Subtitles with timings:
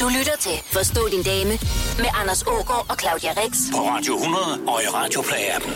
[0.00, 1.50] Du lytter til Forstå din dame
[2.02, 3.52] med Anders Ågaard og Claudia Rex.
[3.72, 5.72] På Radio 100 og i Radioplay-appen.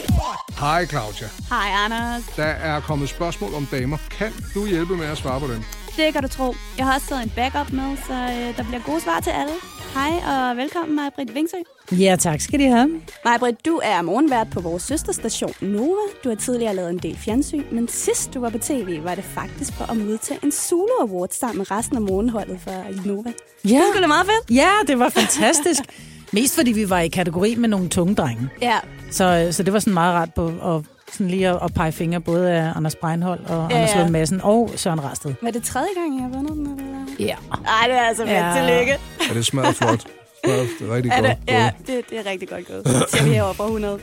[0.60, 1.28] Hej Claudia.
[1.48, 2.22] Hej, Anders.
[2.36, 3.96] Der er kommet spørgsmål om damer.
[4.10, 5.64] Kan du hjælpe med at svare på dem?
[5.96, 6.54] Det kan du tro.
[6.78, 9.52] Jeg har også taget en backup med, så øh, der bliver gode svar til alle.
[9.94, 10.12] Hej
[10.50, 11.56] og velkommen, Maja-Britt Vingsø.
[11.92, 13.00] Ja, tak skal de have.
[13.26, 16.00] Maja-Britt, du er morgenvært på vores søsterstation Nova.
[16.24, 19.24] Du har tidligere lavet en del fjernsyn, men sidst du var på tv, var det
[19.24, 23.32] faktisk for at modtage en Zulu Award sammen med resten af morgenholdet for Nova.
[23.64, 23.68] Ja.
[23.74, 24.56] Det skulle meget fedt.
[24.56, 25.82] Ja, det var fantastisk.
[26.32, 28.48] Mest fordi vi var i kategori med nogle tunge drenge.
[28.62, 28.78] Ja,
[29.10, 30.82] Så, så det var sådan meget rart på at,
[31.14, 34.00] sådan lige at, at pege fingre både af Anders Breinholt og Ja, ja, Anders ja.
[34.00, 35.34] Lund Madsen og Søren Rasted.
[35.42, 36.80] var det tredje gang, jeg har vundet den?
[36.80, 37.04] Eller?
[37.20, 37.34] Ja.
[37.66, 38.34] Ej, det er altså fedt.
[38.36, 38.52] Ja.
[38.56, 38.92] Tillykke.
[39.30, 40.04] Er det smadret flot?
[40.44, 40.52] Det
[40.90, 41.30] er rigtig Er godt.
[41.46, 43.04] det, ja, det, det er rigtig godt gået.
[43.10, 43.98] Så vi herovre på 100.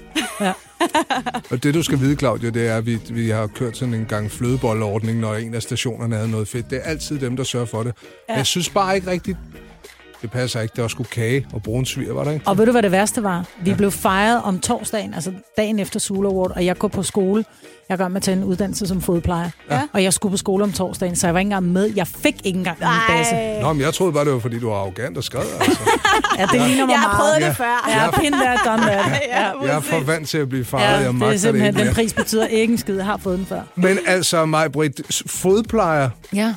[1.52, 4.06] Og det du skal vide, Claudia, det er, at vi, vi har kørt sådan en
[4.06, 6.70] gang flødebolleordning, når en af stationerne havde noget fedt.
[6.70, 7.94] Det er altid dem, der sørger for det.
[8.30, 8.36] Ja.
[8.36, 9.38] Jeg synes bare ikke rigtigt,
[10.22, 10.74] det passer ikke.
[10.76, 12.48] Der var sgu kage og brunsviger, var der ikke?
[12.48, 13.46] Og ved du, hvad det værste var?
[13.64, 13.76] Vi ja.
[13.76, 17.46] blev fejret om torsdagen, altså dagen efter Zulu Award, og jeg går på skole.
[17.90, 19.50] Jeg går med tage en uddannelse som fodplejer.
[19.72, 19.82] Ja.
[19.94, 21.92] Og jeg skulle på skole om torsdagen, så jeg var ikke engang med.
[21.96, 23.36] Jeg fik ikke engang min basse.
[23.36, 23.62] Ej.
[23.62, 25.42] Nå, men jeg troede bare, det var, fordi du var arrogant og skrev.
[25.60, 25.80] Altså.
[26.38, 27.50] Ja, det ligner mig Jeg har prøvet meget.
[27.50, 27.90] det før.
[27.90, 29.22] Ja, pinde der, done that.
[29.28, 30.84] Ja, Jeg er for vant til at blive fejret.
[30.84, 32.96] Ja, jeg det er magter det, simpelthen, ikke den pris betyder ikke en skid.
[32.96, 33.62] Jeg har fået den før.
[33.76, 36.54] Men altså, mig, Britt, fodplejer, Ja.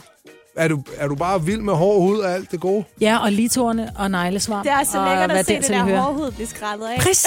[0.56, 2.84] Er du, er du bare vild med hård hud og alt det gode?
[3.00, 4.64] Ja, og ligetårene og neglesvamp.
[4.64, 6.00] Det er så og lækkert at se det dertil der hører.
[6.00, 6.98] hårhud blive skrællet af.
[7.00, 7.26] Præcis!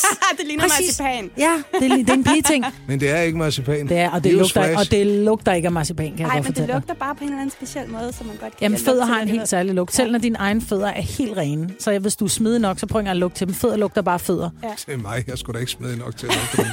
[0.38, 1.00] det ligner Præcis.
[1.00, 1.30] marcipan.
[1.38, 2.64] Ja, det, er- det er en pigeting.
[2.88, 3.88] Men det er ikke marcipan.
[3.88, 4.78] Det er, og det, lugter, Newsflash.
[4.78, 6.74] og det lugter ikke af marcipan, kan jeg Nej, godt men det dig.
[6.74, 9.04] lugter bare på en eller anden speciel måde, så man godt kan Jamen, lugte fødder
[9.04, 9.36] til har en det.
[9.36, 9.94] helt særlig lugt.
[9.94, 11.70] Selv når dine egne fødder er helt rene.
[11.80, 13.54] Så hvis du er smidig nok, så prøv ikke engang at lugte til dem.
[13.54, 14.50] Fødder lugter bare fødder.
[14.86, 15.24] Det er mig.
[15.28, 16.32] Jeg skulle da ikke smide nok til at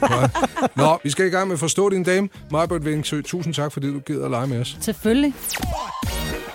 [0.00, 0.76] Godt.
[0.76, 2.28] Nå, vi skal i gang med at forstå din dame.
[2.50, 4.76] Marbert Vingsø, tusind tak, fordi du gider at lege med os.
[4.80, 5.21] Selvfølgelig.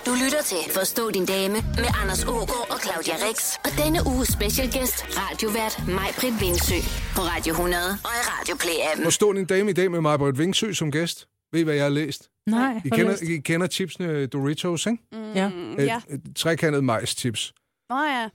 [0.06, 3.56] Du lytter til Forstå din dame med Anders Ågaard og Claudia Rex.
[3.64, 6.74] Og denne uges specialgæst, radiovært Maj-Britt Vingsø.
[7.16, 9.04] På Radio 100 og i Radioplay-appen.
[9.04, 11.28] Forstå din dame i dag med Marbert Vingsø som gæst.
[11.52, 12.30] Ved I, hvad jeg har læst?
[12.46, 13.16] Nej, I kender.
[13.22, 14.98] I kender chipsene Doritos, ikke?
[15.34, 15.48] Ja.
[15.48, 16.00] Mm, Et, ja.
[16.10, 17.52] et trekantet majs-chips.
[17.90, 18.28] Nå ja.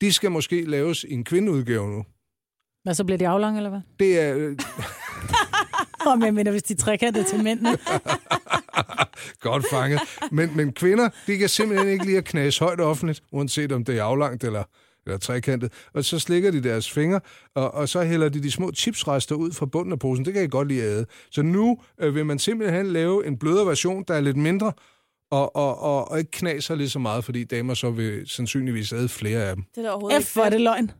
[0.00, 2.04] De skal måske laves i en kvindeudgave nu.
[2.82, 3.80] Hvad så bliver de aflange, eller hvad?
[3.98, 4.56] Det er øh,
[6.06, 7.70] Åh, men jeg mener, hvis de trækker det til mændene.
[9.40, 10.00] godt fanget.
[10.30, 13.98] Men, men kvinder, de kan simpelthen ikke lide at knase højt offentligt, uanset om det
[13.98, 14.62] er aflangt eller,
[15.06, 15.72] eller trekantet.
[15.94, 17.20] Og så slikker de deres fingre,
[17.54, 20.24] og, og så hælder de de små chipsrester ud fra bunden af posen.
[20.24, 21.06] Det kan jeg godt lide at æde.
[21.30, 24.72] Så nu øh, vil man simpelthen lave en blødere version, der er lidt mindre,
[25.30, 29.08] og, og, og, og ikke knaser lige så meget, fordi damer så vil sandsynligvis æde
[29.08, 29.64] flere af dem.
[29.74, 30.90] Det er da overhovedet F, hvor er det løgn.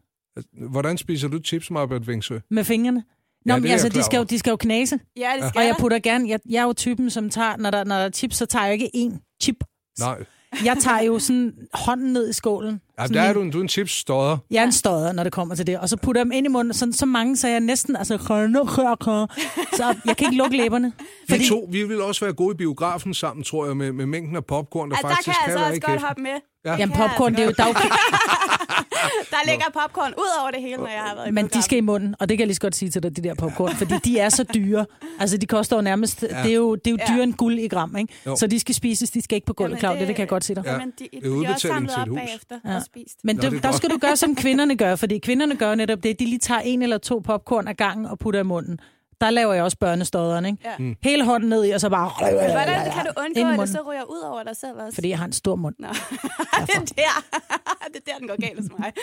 [0.53, 2.39] Hvordan spiser du chips, Marbert Vingsø?
[2.51, 3.05] Med fingrene.
[3.49, 4.99] Ja, Nå, det men er altså, de skal, jo, de skal jo knase.
[5.17, 5.81] Ja, det skal Og jeg der.
[5.81, 6.29] putter gerne...
[6.29, 7.57] Jeg, jeg er jo typen, som tager...
[7.57, 9.57] Når der, når der er chips, så tager jeg ikke én chip.
[9.99, 10.25] Nej.
[10.65, 12.81] Jeg tager jo sådan hånden ned i skålen.
[13.01, 14.39] Ja, der er en- du en, du er en chips-stodder.
[14.51, 15.79] Jeg er en stodder, når det kommer til det.
[15.79, 17.97] Og så putter jeg dem ind i munden, sådan, så mange, så jeg næsten...
[17.97, 18.19] Altså,
[19.77, 20.93] så jeg kan ikke lukke læberne.
[21.29, 24.37] Vi to, vi vil også være gode i biografen sammen, tror jeg, med, med mængden
[24.37, 26.31] af popcorn, der der faktisk kan jeg altså være også godt hoppe med.
[26.73, 26.77] Ja.
[26.79, 27.49] Jamen, popcorn, det er jo...
[27.49, 27.65] altså
[29.31, 31.63] Der er ligger popcorn ud over det hele, når jeg har været i men de
[31.63, 33.35] skal i munden, og det kan jeg lige så godt sige til dig, de der
[33.35, 34.87] popcorn, fordi de er så dyre.
[35.21, 36.23] Altså, de koster jo nærmest...
[36.23, 36.43] Ja.
[36.43, 37.13] Det er jo, det er jo Ja.
[37.13, 38.15] dyrere end guld i gram, ikke?
[38.27, 38.37] Jo.
[38.37, 40.45] Så de skal spises, de skal ikke på gulvet, Claudia, det- det kan jeg godt
[40.45, 40.65] sige dig.
[40.65, 40.73] Ja.
[40.73, 42.77] Jamen, de, er de er også samlet op bagefter Ja.
[42.77, 43.17] og spist.
[43.25, 46.03] Men Nå, du, er der skal du gøre, som kvinderne gør, fordi kvinderne gør netop
[46.03, 46.19] det.
[46.21, 48.79] De lige tager en eller to popcorn ad gangen og putter i munden.
[49.21, 50.59] Der laver jeg også børnestodderen, ikke?
[50.65, 50.79] Ja.
[50.79, 50.97] Mm.
[51.03, 52.11] Hele hånden ned i, og så bare...
[52.51, 54.95] Hvordan kan du undgå, at det så ryger ud over dig selv også?
[54.95, 55.75] Fordi jeg har en stor mund.
[55.79, 55.89] Nå.
[56.67, 57.39] det er der.
[57.93, 58.93] det er der, den går galt hos mig.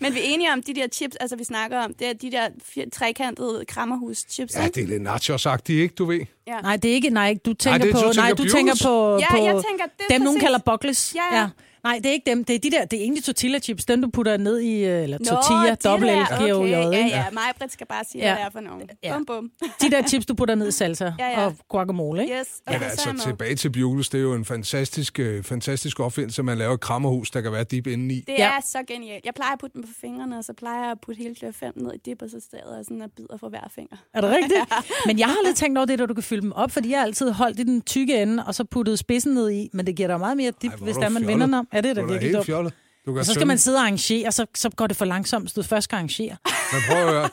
[0.00, 2.30] Men vi er enige om de der chips, altså vi snakker om, det er de
[2.30, 2.48] der
[2.92, 4.74] trekantede krammerhus-chips, Ja, ikke?
[4.74, 6.20] det er lidt nachos-agtigt, ikke, du ved?
[6.46, 6.60] Ja.
[6.60, 7.10] Nej, det er ikke...
[7.10, 7.98] Nej, du tænker det er- på...
[7.98, 9.18] du tænker nej, du tænker på...
[9.18, 11.14] Ja, på jeg tænker, det dem, nogen præcis- kalder buckles.
[11.14, 11.48] Ja, ja.
[11.84, 12.44] Nej, det er ikke dem.
[12.44, 12.84] Det er de der...
[12.84, 13.84] Det er egentlig tortilla-chips.
[13.84, 14.84] Dem, du putter ned i...
[14.84, 16.68] øh, Eller Nå, tortilla, dobbelt L, G, O, J.
[16.70, 18.28] Ja, ja, mig og Britt skal bare sige, Ja.
[18.34, 18.82] hvad det er for nogen.
[19.02, 19.14] Ja.
[19.16, 19.50] Bum, bum.
[19.82, 21.46] De der chips, du putter ned i salsa Ja, ja.
[21.46, 22.34] og guacamole, ikke?
[22.40, 22.48] Yes.
[22.66, 26.00] Men okay, så er altså, tilbage til Bugles, det er jo en fantastisk, øh, fantastisk
[26.00, 28.20] opfindelse, man laver et krammerhus, der kan være dip inde i.
[28.26, 28.46] Det Ja.
[28.48, 29.24] er så genialt.
[29.24, 31.50] Jeg plejer at putte dem på fingrene, og så plejer jeg at putte hele klør
[31.50, 33.96] 5 ned i dip, og så stadig og sådan og bider for hver finger.
[34.14, 34.60] Er det rigtigt?
[35.06, 36.98] Men jeg har lidt tænkt over det, at du kan fylde dem op, fordi jeg
[36.98, 39.68] har altid holdt i den tykke ende, og så puttet spidsen ned i.
[39.72, 41.68] Men det giver dig meget mere dip, Ej, hvis er der man vender den om.
[41.74, 42.46] Ja, det er da da virkelig dumt.
[42.46, 42.72] fjollet.
[43.06, 44.96] Du kan Og så skal tømme- man sidde og arrangere, og så, så går det
[44.96, 46.36] for langsomt, hvis du først skal arrangere.
[46.72, 47.28] Men prøv at høre.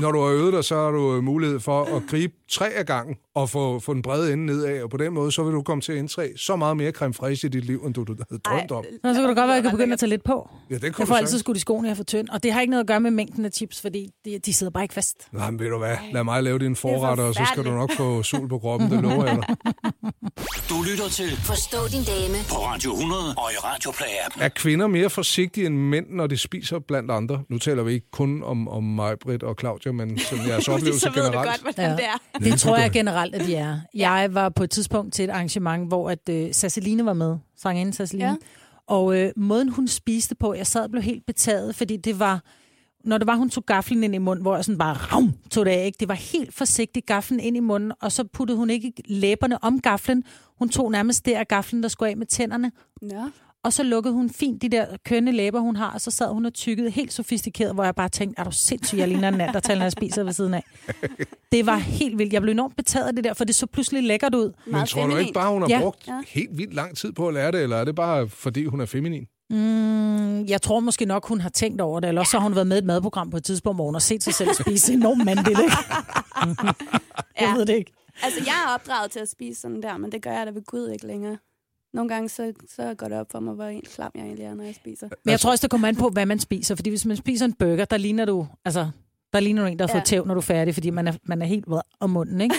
[0.00, 2.86] Når du har øvet dig, så har du øh, mulighed for at gribe tre af
[2.86, 5.62] gangen og få, få den brede ende nedad, og på den måde, så vil du
[5.62, 8.14] komme til at indtræde så meget mere creme fraiche i dit liv, end du, du
[8.30, 8.84] havde drømt om.
[9.02, 10.48] Nå, så kan det godt være, at jeg kan begynde at tage lidt på.
[10.70, 12.28] Ja, det kunne Jeg du får altid skudt i skoene, jeg er for tynd.
[12.28, 14.70] Og det har ikke noget at gøre med mængden af chips, fordi de, de sidder
[14.70, 15.16] bare ikke fast.
[15.32, 15.96] Nej, men ved du hvad?
[16.12, 19.02] Lad mig lave dine forretter, og så skal du nok få sol på kroppen, det
[19.02, 19.56] lover jeg dig.
[20.70, 22.34] Du lytter til Forstå din dame.
[22.48, 24.42] på Radio 100 og i Radioplay-appen.
[24.44, 27.42] Er kvinder mere forsigtige end mænd, når de spiser blandt andre?
[27.48, 31.00] Nu taler vi ikke kun om, om mig, Britt og Claudia, men sådan jeres oplevelse
[31.00, 31.48] så ved du generelt.
[31.50, 31.96] godt, hvordan Ja.
[31.96, 32.37] det er.
[32.38, 33.78] Det tror jeg generelt, at de er.
[33.94, 37.92] Jeg var på et tidspunkt til et arrangement, hvor at uh, Sasseline var med, sangerinde
[37.92, 38.24] Sasseline.
[38.24, 38.30] Ja.
[38.30, 38.36] Ja.
[38.94, 42.44] Og uh, måden, hun spiste på, jeg sad og blev helt betaget, fordi det var,
[43.04, 45.66] når det var, hun tog gaflen ind i munden, hvor jeg sådan bare ram, tog
[45.66, 45.96] det af, ikke?
[46.00, 49.80] Det var helt forsigtigt gaflen ind i munden, og så puttede hun ikke læberne om
[49.80, 50.24] gaflen.
[50.58, 52.72] Hun tog nærmest der af gaflen, der skulle af med tænderne.
[53.02, 53.30] Nå.
[53.64, 56.46] Og så lukkede hun fint de der kønne læber, hun har, og så sad hun
[56.46, 59.54] og tykkede helt sofistikeret, hvor jeg bare tænkte, er du sindssyg, jeg ligner en nat,
[59.68, 60.64] når jeg spiser ved siden af.
[61.52, 62.32] Det var helt vildt.
[62.32, 64.52] Jeg blev enormt betaget af det der, for det så pludselig lækkert ud.
[64.64, 65.80] Men Meget tror du ikke bare, hun har Ja.
[65.80, 66.20] brugt Ja.
[66.28, 68.86] helt vildt lang tid på at lære det, eller er det bare, fordi hun er
[68.86, 69.26] feminin?
[69.50, 72.54] Mm, jeg tror måske nok, hun har tænkt over det, eller også så har hun
[72.54, 74.92] været med i et madprogram på et tidspunkt, hvor hun har set sig selv spise
[74.92, 75.58] enormt mandligt.
[75.58, 75.76] Ikke?
[77.40, 77.92] Jeg ved det ikke.
[78.22, 80.64] Altså, jeg er opdraget til at spise sådan der, men det gør jeg da ved
[80.66, 81.36] Gud ikke længere.
[81.92, 84.54] Nogle gange så, så går det op for mig, hvor en klam jeg egentlig er,
[84.54, 85.08] når jeg spiser.
[85.24, 86.74] Men jeg tror også, det kommer an på, hvad man spiser.
[86.74, 88.90] Fordi hvis man spiser en burger, der ligner du, altså,
[89.32, 89.98] der ligner du en, der har Ja.
[89.98, 92.40] fået tæv, når du er færdig, fordi man er, man er helt vred om munden,
[92.40, 92.54] ikke?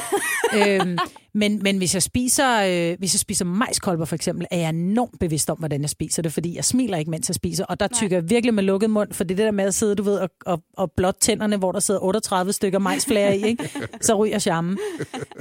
[0.82, 0.98] øhm,
[1.34, 2.62] men, men hvis jeg spiser,
[2.92, 6.22] øh, hvis jeg spiser majskolber for eksempel, er jeg enormt bevidst om, hvordan jeg spiser
[6.22, 8.90] det, fordi jeg smiler ikke, mens jeg spiser, og der tykker jeg virkelig med lukket
[8.90, 11.72] mund, for det der med at sidde, du ved, og, og, og blot tænderne, hvor
[11.72, 13.70] der sidder 38 stykker majsflager i, ikke?
[14.02, 14.78] så ryger charmen.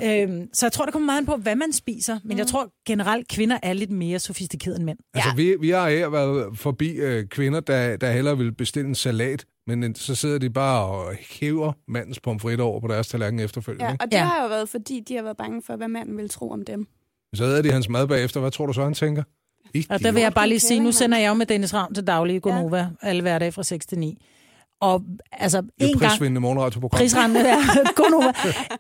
[0.05, 2.69] øhm, så jeg tror, det kommer meget an på, hvad man spiser, men jeg tror
[2.87, 4.99] generelt, kvinder er lidt mere sofistikerede end mænd.
[5.15, 8.95] Altså, vi, vi har her været forbi øh, kvinder, der, der hellere vil bestille en
[8.95, 13.41] salat, men en- så sidder de bare og hæver mandens pomfritter over på deres tallerken
[13.41, 13.85] efterfølgende.
[13.87, 14.25] Ja, og det Ja.
[14.25, 16.87] har jo været, fordi de har været bange for, hvad manden vil tro om dem.
[17.35, 18.41] Så æder de hans mad bagefter.
[18.41, 19.23] Hvad tror du så, han tænker?
[19.91, 22.07] Og der vil jeg bare lige sige, nu sender jeg jo med Dennis Ravn til
[22.07, 22.87] daglig i Gonova, ja.
[23.03, 24.19] alle hverdage fra 6 til 9.
[24.81, 26.11] Og altså, Det en gang...
[26.11, 26.99] prisvindende morgenradioprogram.
[26.99, 27.57] Prisrende der.
[27.97, 28.33] Gonova.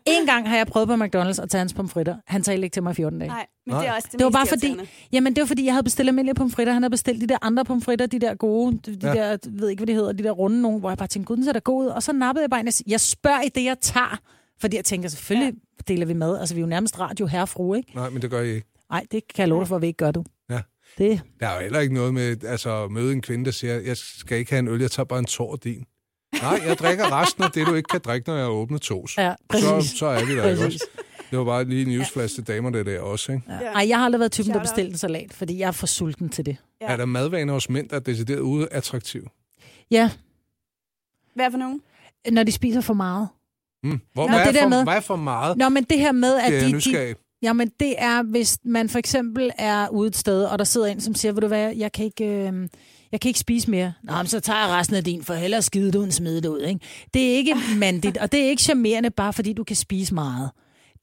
[0.06, 2.16] En gang har jeg prøvet på McDonald's at tage hans pomfritter.
[2.26, 3.28] Han talte ikke til mig i 14 dage.
[3.28, 3.82] Nej, men Nej.
[3.82, 4.76] det er også det, Det var bare fordi,
[5.12, 6.72] jamen det var fordi, jeg havde bestilt almindelige pomfritter.
[6.72, 9.08] Han havde bestilt de der andre pomfritter, de der gode, de Ja.
[9.08, 9.14] ja.
[9.14, 11.26] der, jeg ved ikke, hvad de hedder, de der runde nogle, hvor jeg bare tænkte,
[11.26, 11.88] gud, den ser da god ud.
[11.88, 14.18] Og så nappede jeg bare en, jeg, jeg spørger i det, jeg tager.
[14.60, 15.92] Fordi jeg tænker, selvfølgelig ja.
[15.94, 16.38] deler vi med.
[16.38, 17.92] Altså, vi er jo nærmest radio herrefru, ikke?
[17.94, 18.66] Nej, men det gør I ikke.
[18.90, 20.24] Nej, det kan jeg love dig for, at vi ikke gør, du.
[20.50, 20.60] Ja.
[20.98, 23.74] Det, Der er jo heller ikke noget med altså, at møde en kvinde, der siger,
[23.80, 25.84] jeg skal ikke have en øl, jeg tager bare en tår af din.
[26.42, 29.16] Nej, jeg drikker resten af det, du ikke kan drikke, når jeg har åbnet tos.
[29.18, 29.90] ja, så, præcis.
[29.98, 30.82] så er vi der ikke Præcis.
[30.82, 30.86] også.
[31.30, 33.32] Det var bare lige en newsflash til damer, det der også.
[33.32, 33.44] Ikke?
[33.48, 33.54] Ja.
[33.54, 36.28] Ej, jeg har aldrig været typen, der bestilte en salat, fordi jeg er for sulten
[36.28, 36.56] til det.
[36.80, 36.86] Ja.
[36.86, 39.28] Er der madvaner hos mænd, der er decideret ude attraktiv?
[39.90, 40.10] Ja,
[41.34, 41.80] Hvad for nogen?
[42.30, 43.28] når de spiser for meget.
[43.82, 44.00] Mm.
[44.12, 45.56] Hvor, Nå, hvad, det er der for, med- hvad er for meget?
[45.56, 47.14] Nå, men det her med, at Det er de, de.
[47.42, 51.00] Jamen, det er, hvis man for eksempel er ude et sted, og der sidder en,
[51.00, 52.68] som siger, ved du hvad, jeg kan ikke, øh,
[53.12, 53.92] jeg kan ikke spise mere.
[54.02, 56.40] Nå, men så tager jeg resten af din, for hellere skide det ud, end smide
[56.42, 56.60] det ud.
[56.60, 56.80] Ikke?
[57.14, 60.50] Det er ikke mandigt, og det er ikke charmerende, bare fordi du kan spise meget.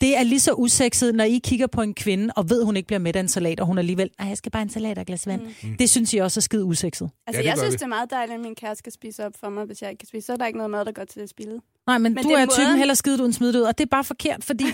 [0.01, 2.87] Det er lige så usekset, når I kigger på en kvinde, og ved, hun ikke
[2.87, 5.01] bliver med af en salat, og hun alligevel, nej, jeg skal bare en salat og
[5.01, 5.41] et glas vand.
[5.63, 5.77] Mm.
[5.79, 7.09] Det synes jeg også er skide usekset.
[7.27, 7.77] Altså, Ja, det jeg synes, vi.
[7.77, 9.99] det er meget dejligt, at min kæreste skal spise op for mig, hvis jeg ikke
[9.99, 10.25] kan spise.
[10.25, 11.59] Så er der ikke noget mad, der går til det spilde.
[11.87, 13.63] Nej, men, men du det er typen måden- heller skide ud, end smide det ud,
[13.63, 14.65] og det er bare forkert, fordi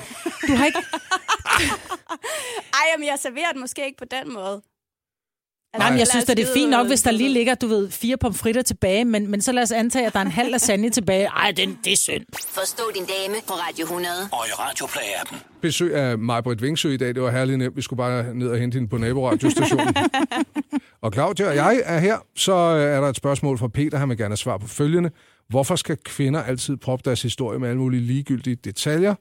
[0.48, 0.80] du har ikke...
[2.80, 4.62] Ej, jamen, jeg serverer den måske ikke på den måde.
[5.74, 7.68] Altså, Nej, men jeg synes at det er fint nok, hvis der lige ligger, du
[7.68, 10.52] ved, fire pomfritter tilbage, men, men så lad os antage, at der er en halv
[10.52, 11.26] lasagne tilbage.
[11.26, 12.26] Ej, den, det er synd.
[12.50, 14.14] Forstå din dame på Radio 100.
[14.32, 15.36] Og i Radioplay-appen.
[15.62, 17.08] Besøg af Majbrit Vingsø i dag.
[17.16, 17.76] Det var herligt nemt.
[17.76, 19.96] Vi skulle bare ned og hente hende på naboradiostationen.
[21.02, 22.18] og Claudia og jeg er her.
[22.36, 23.98] Så øh, er der et spørgsmål fra Peter.
[23.98, 25.12] Han vil gerne have svar på følgende.
[25.50, 29.16] Hvorfor skal kvinder altid proppe deres historie med alle mulige ligegyldige detaljer?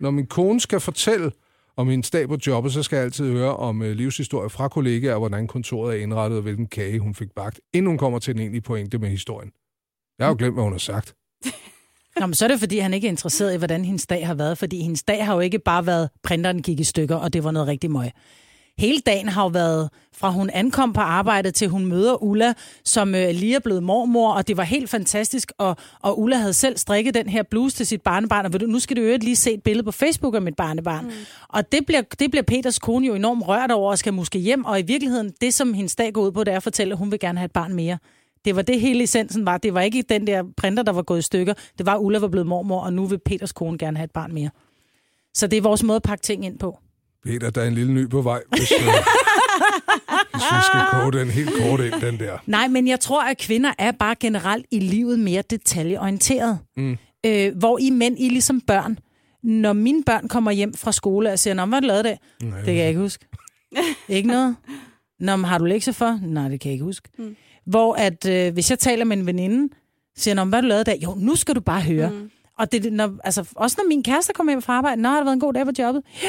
[0.00, 1.32] Når min kone skal fortælle
[1.76, 5.18] om min dag på jobbet, så skal jeg altid høre om øh, livshistorie fra kollegaer,
[5.18, 8.40] hvordan kontoret er indrettet, og hvilken kage hun fik bagt, inden hun kommer til den
[8.40, 9.50] egentlige pointe med historien.
[10.18, 11.14] Jeg har jo glemt, hvad hun har sagt.
[12.20, 14.34] Nå, men så er det, fordi han ikke er interesseret i, hvordan hendes dag har
[14.34, 14.58] været.
[14.58, 17.50] Fordi hendes dag har jo ikke bare været, printeren gik i stykker, og det var
[17.50, 18.10] noget rigtig møg.
[18.78, 23.14] Hele dagen har jo været, fra hun ankom på arbejdet, til hun møder Ulla, som
[23.14, 25.52] øh, lige er blevet mormor, og det var helt fantastisk.
[25.58, 28.66] Og, og Ulla havde selv strikket den her bluse til sit barnebarn, og ved du,
[28.66, 31.04] nu skal du jo lige se et billede på Facebook af mit barnebarn.
[31.04, 31.10] Mm.
[31.48, 34.64] Og det bliver, det bliver Peters kone jo enormt rørt over, og skal måske hjem.
[34.64, 36.98] Og i virkeligheden, det som hendes dag går ud på, det er at fortælle, at
[36.98, 37.98] hun vil gerne have et barn mere.
[38.44, 39.58] Det var det hele essensen var.
[39.58, 41.54] Det var ikke den der printer, der var gået i stykker.
[41.78, 44.10] Det var, at Ulla var blevet mormor, og nu vil Peters kone gerne have et
[44.10, 44.50] barn mere.
[45.34, 46.78] Så det er vores måde at pakke ting ind på.
[47.24, 48.78] Peter, der er en lille ny på vej, hvis, øh,
[50.32, 52.38] hvis vi skal få den helt kort ind, den der.
[52.46, 56.58] Nej, men jeg tror, at kvinder er bare generelt i livet mere detaljeorienteret.
[56.76, 56.96] Mm.
[57.26, 58.98] Øh, hvor I mænd, I er ligesom børn.
[59.42, 62.18] Når mine børn kommer hjem fra skole og siger, Nå, hvad har du lavet dag?
[62.42, 63.26] Nej, Det kan jeg ikke huske.
[64.08, 64.56] ikke noget?
[65.20, 66.18] Nå, men har du lektier for?
[66.22, 67.08] Nej, det kan jeg ikke huske.
[67.18, 67.36] Mm.
[67.66, 69.74] Hvor at, øh, hvis jeg taler med en veninde,
[70.16, 70.98] siger, Nå, hvad har du lavet dag?
[71.02, 72.10] Jo, nu skal du bare høre.
[72.10, 72.30] Mm.
[72.58, 75.24] Og det, når, altså, også når min kæreste kommer hjem fra arbejde, Nå, har det
[75.24, 76.02] været en god dag på jobbet?
[76.22, 76.28] Ja.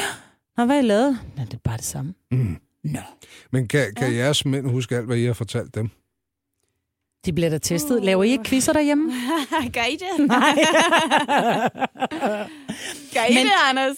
[0.57, 1.19] Nå, hvad har I lavet?
[1.37, 2.13] Nå, det er bare det samme.
[2.31, 2.57] Mm.
[2.83, 2.99] Nå.
[3.51, 4.17] Men kan, kan ja.
[4.17, 5.89] jeres mænd huske alt, hvad I har fortalt dem?
[7.25, 8.03] De bliver da testet.
[8.03, 9.11] Laver I ikke quizzer derhjemme?
[9.73, 10.27] Gør I det?
[10.27, 10.55] Nej.
[13.13, 13.95] Gør I Men- det, Anders?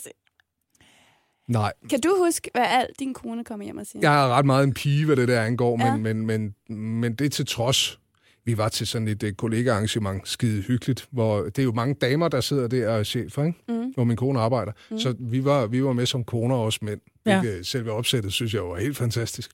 [1.47, 1.74] Nej.
[1.89, 4.12] Kan du huske, hvad alt din kone kommer hjem og siger?
[4.12, 5.95] Jeg er ret meget en pige, hvad det der angår, Ja.
[5.97, 8.00] men, men, men, men det er til trods.
[8.45, 12.27] Vi var til sådan et uh, kollegaarrangement, skide hyggeligt, hvor det er jo mange damer,
[12.27, 13.59] der sidder der og er chefer, ikke?
[13.67, 13.91] Mm.
[13.93, 14.71] hvor min kone arbejder.
[14.91, 14.99] Mm.
[14.99, 17.01] Så vi var, vi var med som koner og også mænd.
[17.25, 17.41] Ja.
[17.43, 17.61] Ja.
[17.63, 19.51] Selve opsættet synes jeg var helt fantastisk.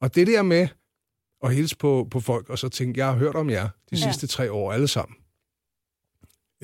[0.00, 0.68] Og det der med
[1.44, 3.96] at hilse på, på folk, og så tænke, jeg har hørt om jer de Ja.
[3.96, 5.16] sidste tre år alle sammen.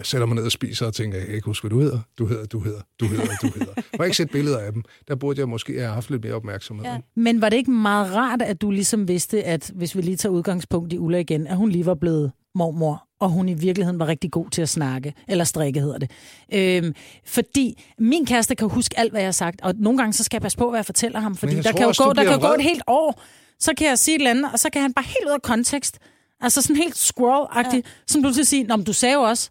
[0.00, 2.00] Jeg sætter mig ned og spiser og tænker, jeg kan ikke huske, hvad du hedder.
[2.18, 3.72] Du hedder, du hedder, du hedder, du hedder.
[3.76, 4.82] Jeg har ikke set billeder af dem.
[5.08, 6.86] Der burde jeg måske have haft lidt mere opmærksomhed.
[6.86, 6.98] Ja.
[7.16, 10.32] Men var det ikke meget rart, at du ligesom vidste, at hvis vi lige tager
[10.32, 14.06] udgangspunkt i Ulla igen, at hun lige var blevet mormor, og hun i virkeligheden var
[14.06, 16.10] rigtig god til at snakke, eller strikke hedder det.
[16.52, 16.94] Øhm,
[17.26, 20.36] fordi min kæreste kan huske alt, hvad jeg har sagt, og nogle gange så skal
[20.36, 22.40] jeg passe på, hvad jeg fortæller ham, fordi der tror kan jo gå, der kan
[22.40, 23.22] gå et helt år,
[23.58, 25.42] så kan jeg sige et eller andet, og så kan han bare helt ud af
[25.42, 25.98] kontekst,
[26.40, 27.90] altså sådan helt squirrel-agtigt, ja.
[28.06, 29.50] som du til at sige, Nå, men du sagde jo også,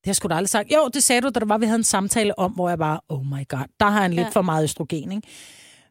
[0.00, 0.72] det har jeg sgu da aldrig sagt.
[0.72, 3.00] Jo, det sagde du, da der var, vi havde en samtale om, hvor jeg bare,
[3.08, 4.30] oh my god, der har han lidt Ja.
[4.30, 5.28] for meget østrogen, ikke?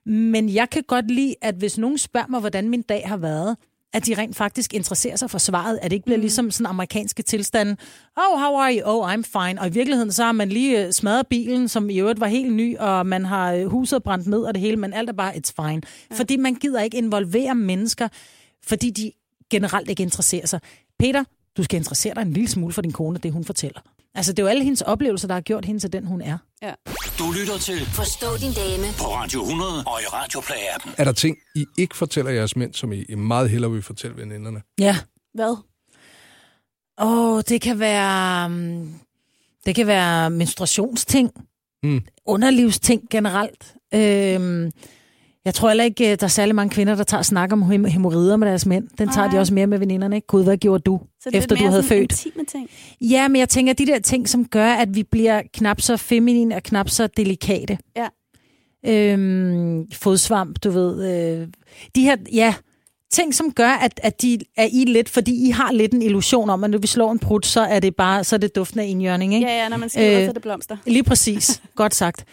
[0.06, 3.58] Men jeg kan godt lide, at hvis nogen spørger mig, hvordan min dag har været,
[3.94, 6.22] at de rent faktisk interesserer sig for svaret, at det ikke bliver mm.
[6.22, 7.76] ligesom sådan amerikanske tilstande.
[8.18, 8.82] Oh, how are you?
[8.86, 9.62] Oh, I'm fine.
[9.62, 12.54] Og i virkeligheden så har man lige øh, smadret bilen, som i øvrigt var helt
[12.54, 15.34] ny, og man har øh, huset brændt ned og det hele, men alt er bare,
[15.36, 15.82] it's fine.
[16.12, 16.16] Ja.
[16.16, 18.08] Fordi man gider ikke involvere mennesker,
[18.66, 19.12] fordi de
[19.50, 20.60] generelt ikke interesserer sig.
[21.00, 21.24] Peter,
[21.58, 23.82] du skal interessere dig en lille smule for din kone, det hun fortæller.
[24.18, 26.38] Altså, det er jo alle hendes oplevelser, der har gjort hende til den, hun er.
[27.20, 30.90] Du lytter til Forstå din dame på Radio 100 og i Radioplay-appen.
[30.98, 34.62] Er der ting, I ikke fortæller jeres mænd, som I meget hellere vil fortælle veninderne?
[34.80, 34.98] Ja.
[35.34, 35.58] Hvad?
[37.02, 38.46] Åh, oh, det kan være...
[38.46, 38.96] um,
[39.66, 41.32] Det kan være menstruationsting.
[41.84, 42.02] Mm.
[42.26, 43.76] Underlivsting generelt.
[43.94, 44.72] Øhm,
[45.46, 48.36] jeg tror heller ikke, øh, der er særlig mange kvinder, der tager snak om hemorrider
[48.38, 48.88] med deres mænd.
[48.98, 49.36] Den tager Nej.
[49.36, 50.16] de også mere med veninderne.
[50.16, 50.28] Ikke?
[50.28, 52.26] Gud, hvad gjorde du, Så det er efter lidt du mere havde sådan født?
[52.26, 52.70] Intime ting.
[53.02, 56.56] Ja, men jeg tænker, de der ting, som gør, at vi bliver knap så feminine
[56.56, 57.78] og knap så delikate.
[57.96, 58.08] Ja.
[58.86, 61.12] Øhm, fodsvamp, du ved.
[61.40, 61.48] Øh,
[61.96, 62.54] de her, ja,
[63.12, 66.50] ting, som gør, at, at de er i lidt, fordi I har lidt en illusion
[66.50, 68.80] om, at når vi slår en prut, så er det bare så er det duften
[68.80, 69.48] af indjørning, ikke?
[69.48, 70.78] Ja, ja, når man skriver, Øh, så er det blomster.
[70.86, 71.62] Lige præcis.
[71.76, 72.26] Godt sagt.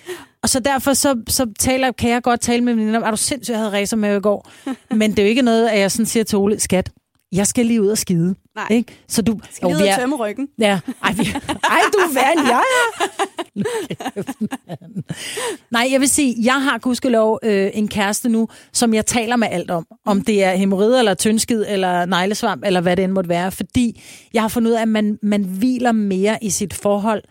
[0.42, 3.16] Og så derfor så, så taler, kan jeg godt tale med veninder om, er du
[3.16, 4.50] sindssygt, jeg havde racer med i går.
[4.90, 6.90] Men det er jo ikke noget, at jeg sådan siger til Ole, skat,
[7.34, 8.34] jeg skal lige ud og skide.
[8.56, 8.66] Nej.
[8.70, 8.92] Ikke?
[9.08, 10.48] Så du, Skal lige ud og tømme ryggen.
[10.58, 10.80] Ja.
[11.02, 13.08] Ej, vi, ej du er værre end jeg er.
[15.74, 19.48] Nej, jeg vil sige, jeg har gudskelov øh, en kæreste nu, som jeg taler med
[19.50, 19.86] alt om.
[20.06, 23.52] Om det er hemorrider, eller tyndskid, eller neglesvamp, eller hvad det end måtte være.
[23.52, 24.02] Fordi
[24.34, 27.22] jeg har fundet ud af, at man, man hviler mere i sit forhold,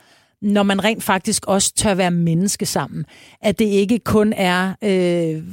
[0.41, 3.05] når man rent faktisk også tør være menneske sammen.
[3.41, 4.73] At det ikke kun er...
[4.81, 5.43] Øh,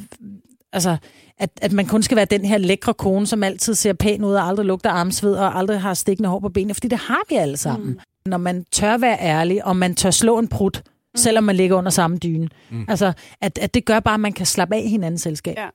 [0.72, 0.96] altså,
[1.40, 4.34] at, at man kun skal være den her lækre kone, som altid ser pæn ud
[4.34, 7.34] og aldrig lugter armsved og aldrig har stikkende hår på benene, fordi det har vi
[7.34, 7.88] alle sammen.
[7.88, 7.98] Mm.
[8.26, 11.16] Når man tør være ærlig, og man tør slå en prut, mm.
[11.16, 12.48] selvom man ligger under samme dyne.
[12.70, 12.84] Mm.
[12.88, 15.54] Altså, at, at det gør bare, at man kan slappe af i hinandens selskab.
[15.56, 15.68] Ja.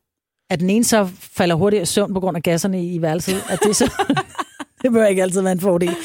[0.50, 3.60] At den ene så falder hurtigt i søvn på grund af gasserne i værelset, at
[3.64, 3.92] det så...
[4.82, 5.96] det bør ikke altid være en fordel.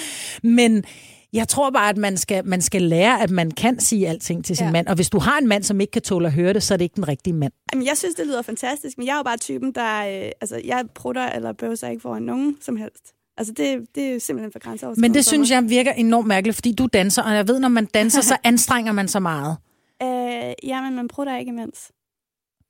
[0.42, 0.84] Men
[1.32, 4.56] jeg tror bare, at man skal, man skal lære, at man kan sige alting til
[4.56, 4.72] sin Ja.
[4.72, 4.86] mand.
[4.86, 6.78] Og hvis du har en mand, som ikke kan tåle at høre det, så er
[6.78, 7.52] det ikke den rigtige mand.
[7.72, 9.98] Jamen, jeg synes, det lyder fantastisk, men jeg er jo bare typen, der...
[10.00, 13.12] Øh, altså, jeg prutter eller bøvser ikke foran nogen som helst.
[13.36, 16.72] Altså, det, det er simpelthen for grænseoverskridende Men det synes jeg virker enormt mærkeligt, fordi
[16.72, 19.56] du danser, og jeg ved, når man danser, så anstrenger man sig meget.
[20.02, 20.08] Øh,
[20.68, 21.92] ja, men man prutter ikke imens.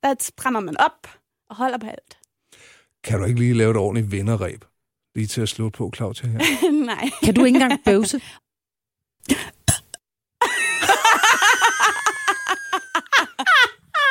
[0.03, 1.07] Der strammer man op
[1.49, 2.17] og holder på alt.
[3.03, 4.65] Kan du ikke lige lave et ordentligt vinderræb?
[5.15, 6.39] Lige til at slå på, Claudia her.
[6.85, 7.09] Nej.
[7.23, 8.21] Kan du ikke engang bøvse?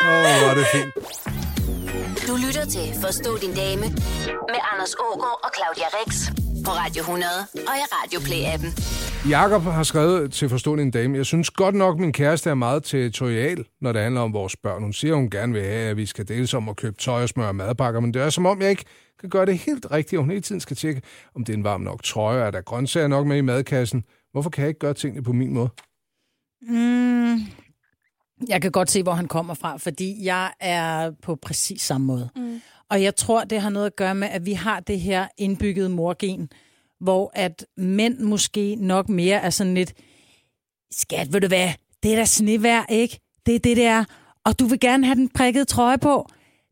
[0.03, 0.91] Åh, oh, hvor er det fint.
[2.29, 3.87] Du lytter til Forstå din dame
[4.53, 6.11] med Anders Ågaard og Claudia Rex
[6.65, 8.71] på Radio 100 og i Radioplay-appen.
[9.29, 12.85] Jakob har skrevet til forstående en dame, jeg synes godt nok, min kæreste er meget
[12.85, 14.83] territorial, når det handler om vores børn.
[14.83, 17.29] Hun siger, hun gerne vil have, at vi skal deles om at købe tøj og
[17.29, 18.85] smør og madpakker, men det er som om, jeg ikke
[19.21, 21.03] kan gøre det helt rigtigt, og hun hele tiden skal tjekke,
[21.35, 24.05] om det er en varm nok trøje, er der grøntsager nok med i madkassen.
[24.33, 25.69] Hvorfor kan jeg ikke gøre tingene på min måde?
[26.63, 27.39] Mm,
[28.49, 32.31] jeg kan godt se, hvor han kommer fra, fordi jeg er på præcis samme måde.
[32.37, 32.61] Mm.
[32.91, 35.89] Og jeg tror, det har noget at gøre med, at vi har det her indbyggede
[35.89, 36.51] morgen,
[37.01, 39.95] hvor at mænd måske nok mere er sådan lidt,
[40.93, 41.69] skat, ved du hvad,
[42.03, 43.21] det er da snevejr, ikke?
[43.47, 44.05] Det er det, det er.
[44.45, 46.29] Og du vil gerne have den prikkede trøje på.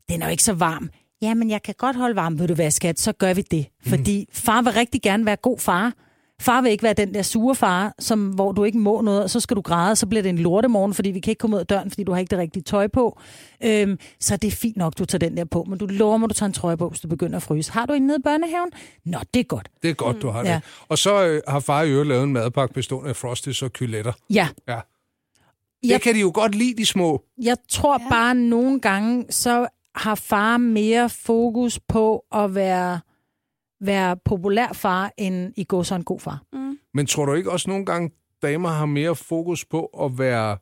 [0.09, 0.89] Den er jo ikke så varm.
[1.21, 3.67] Jamen, jeg kan godt holde varm, ved du hvad, skat, så gør vi det.
[3.85, 5.93] Fordi far vil rigtig gerne være god far.
[6.41, 9.29] Far vil ikke være den der sure far, som, hvor du ikke må noget, og
[9.29, 11.55] så skal du græde, og så bliver det en lortemorgen, fordi vi kan ikke komme
[11.55, 13.19] ud af døren, fordi du har ikke det rigtige tøj på.
[13.63, 16.29] Øhm, så det er fint nok, du tager den der på, men du lover mig,
[16.29, 17.71] du tager en trøje på, hvis du begynder at fryse.
[17.71, 18.69] Har du en nede i børnehaven?
[19.05, 19.69] Nå, det er godt.
[19.83, 20.49] Det er godt, du har det.
[20.49, 20.59] Ja.
[20.89, 24.13] Og så øh, har far i øvrigt lavet en madpakke bestående af frosties og kyletter.
[24.29, 24.79] Ja, Ja.
[25.83, 27.23] Det Jeg- kan de jo godt lide, de små.
[27.43, 28.09] jeg tror ja.
[28.09, 32.99] bare nogle gange, så har far mere fokus på at være,
[33.81, 36.43] være populær far, end i går så en god far.
[36.93, 40.57] Men tror du ikke også nogle gange, damer har mere fokus på at være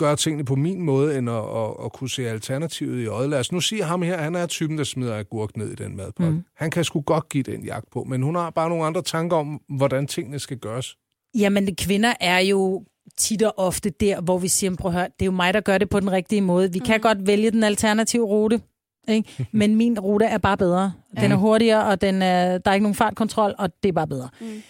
[0.00, 3.30] gøre tingene på min måde, end at, at, at kunne se alternativet i øjet.
[3.30, 5.96] Lad os nu sige ham her, han er typen, der smider agurk ned i den
[5.96, 6.32] madpakke.
[6.32, 6.44] Mm.
[6.56, 9.36] Han kan sgu godt give den jagt på, men hun har bare nogle andre tanker
[9.36, 10.96] om, hvordan tingene skal gøres.
[11.38, 12.84] Jamen, kvinder er jo
[13.16, 15.60] tit og ofte der, hvor vi siger, prøv at høre, det er jo mig, der
[15.60, 16.72] gør det på den rigtige måde.
[16.72, 16.86] Vi mm.
[16.86, 18.60] kan godt vælge den alternative rute,
[19.10, 19.46] ikke?
[19.52, 20.92] men min rute er bare bedre.
[21.20, 24.06] Den er hurtigere, og den er, der er ikke nogen fartkontrol, og det er bare
[24.06, 24.28] bedre.
[24.40, 24.62] Mm.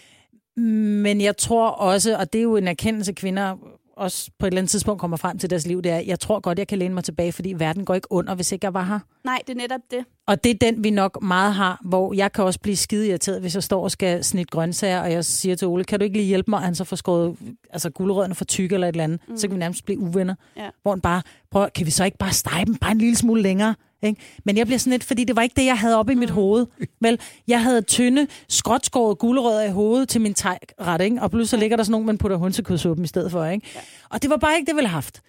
[1.02, 3.56] Men jeg tror også, og det er jo en erkendelse, kvinder
[4.00, 6.40] også på et eller andet tidspunkt kommer frem til deres liv, det er, jeg tror
[6.40, 8.84] godt, jeg kan læne mig tilbage, fordi verden går ikke under, hvis ikke jeg var
[8.84, 8.98] her.
[9.24, 10.04] Nej, det er netop det.
[10.30, 13.40] Og det er den, vi nok meget har, hvor jeg kan også blive skide irriteret,
[13.40, 16.16] hvis jeg står og skal snitte grøntsager, og jeg siger til Ole, kan du ikke
[16.16, 16.56] lige hjælpe mig?
[16.56, 17.36] Og han så får skåret
[17.70, 19.20] altså, guldrødderne for tykke eller et eller andet.
[19.28, 19.36] Mm.
[19.36, 20.34] Så kan vi nærmest blive uvenner.
[20.56, 20.68] Ja.
[20.82, 23.42] Hvor han bare, prøv, kan vi så ikke bare stege dem bare en lille smule
[23.42, 23.74] længere?
[24.02, 24.20] Ikke?
[24.44, 26.30] Men jeg bliver sådan lidt, fordi det var ikke det, jeg havde oppe i mit
[26.30, 26.66] hoved.
[27.00, 31.22] Vel, jeg havde tynde, skråtskåret gulerødder i hovedet til min tegret, ikke?
[31.22, 33.44] og pludselig ligger der sådan nogen, man putter hunsekødsuppen i stedet for.
[33.44, 33.66] Ikke?
[33.74, 33.80] Ja.
[34.10, 35.20] Og det var bare ikke det, jeg ville have haft.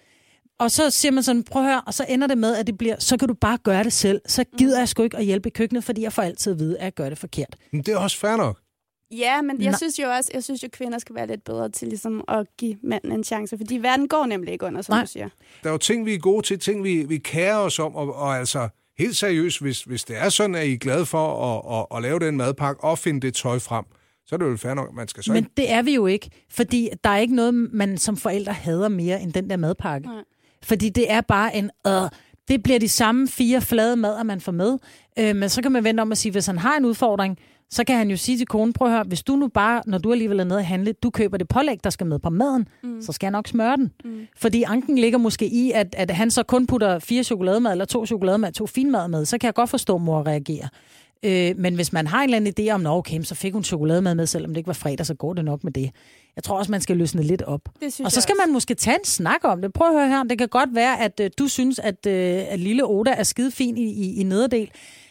[0.62, 2.78] Og så siger man sådan, prøv at høre, og så ender det med, at det
[2.78, 4.20] bliver, så kan du bare gøre det selv.
[4.26, 6.78] Så gider jeg sgu ikke at hjælpe i køkkenet, fordi jeg får altid at vide,
[6.78, 7.56] at jeg gør det forkert.
[7.72, 8.58] Men det er også fair nok.
[9.10, 9.78] Ja, men jeg Nej.
[9.78, 12.46] synes jo også, jeg synes jo, at kvinder skal være lidt bedre til ligesom at
[12.58, 15.00] give manden en chance, fordi verden går nemlig ikke under, som Nej.
[15.02, 15.28] du siger.
[15.62, 18.14] Der er jo ting, vi er gode til, ting, vi, vi kærer os om, og,
[18.16, 21.78] og altså helt seriøst, hvis, hvis det er sådan, at I er glade for at,
[21.80, 23.84] at, at lave den madpakke og finde det tøj frem,
[24.26, 25.50] så er det jo fair nok, man skal så Men ikke...
[25.56, 29.22] det er vi jo ikke, fordi der er ikke noget, man som forældre hader mere
[29.22, 30.06] end den der madpakke.
[30.06, 30.22] Nej.
[30.62, 31.70] Fordi det er bare en...
[31.86, 31.92] Øh,
[32.48, 34.78] det bliver de samme fire flade mader, man får med.
[35.18, 37.38] Øh, men så kan man vente om at sige, hvis han har en udfordring,
[37.70, 39.98] så kan han jo sige til konen, prøv at høre, hvis du nu bare, når
[39.98, 42.68] du alligevel er nede at handle, du køber det pålæg, der skal med på maden,
[42.82, 43.02] mm.
[43.02, 43.92] så skal jeg nok smøre den.
[44.04, 44.26] Mm.
[44.36, 48.06] Fordi anken ligger måske i, at, at han så kun putter fire chokolademad, eller to
[48.06, 50.68] chokolademad, to finmad med, så kan jeg godt forstå, at mor reagerer.
[51.24, 53.64] Øh, men hvis man har en eller anden idé om, at okay, så fik hun
[53.64, 55.90] chokolademad med, selvom det ikke var fredag, så går det nok med det.
[56.36, 57.60] Jeg tror også, man skal løsne lidt op.
[57.64, 58.42] Det synes Og så jeg skal også.
[58.46, 59.72] man måske tage en snak om det.
[59.72, 62.60] Prøv at høre her, det kan godt være, at øh, du synes, at, øh, at
[62.60, 64.70] lille Oda er skide fin i, i, i nederdel.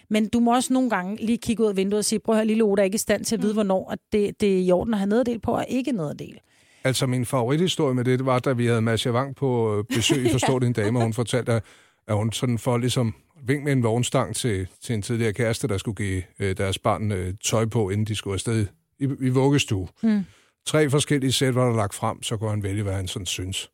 [0.09, 2.37] Men du må også nogle gange lige kigge ud af vinduet og sige, prøv at
[2.37, 4.61] høre, lille Oda er ikke i stand til at vide, hvornår at det, det er
[4.61, 6.39] i orden at have nederdel på, og ikke nederdel.
[6.83, 10.25] Altså, min favorithistorie med det, det var, da vi havde Masha Wang på øh, besøg
[10.25, 11.63] i Forstå din dame, og hun fortalte, at
[12.07, 13.13] at hun sådan for ligesom
[13.47, 17.11] vink med en vognstang til, til en tidligere kæreste, der skulle give øh, deres barn
[17.11, 18.67] øh, tøj på, inden de skulle afsted
[18.99, 19.87] i, i vuggestue.
[20.03, 20.25] Mm.
[20.65, 23.71] Tre forskellige sæt var der lagt frem, så kunne han vælge, hvad han sådan synes.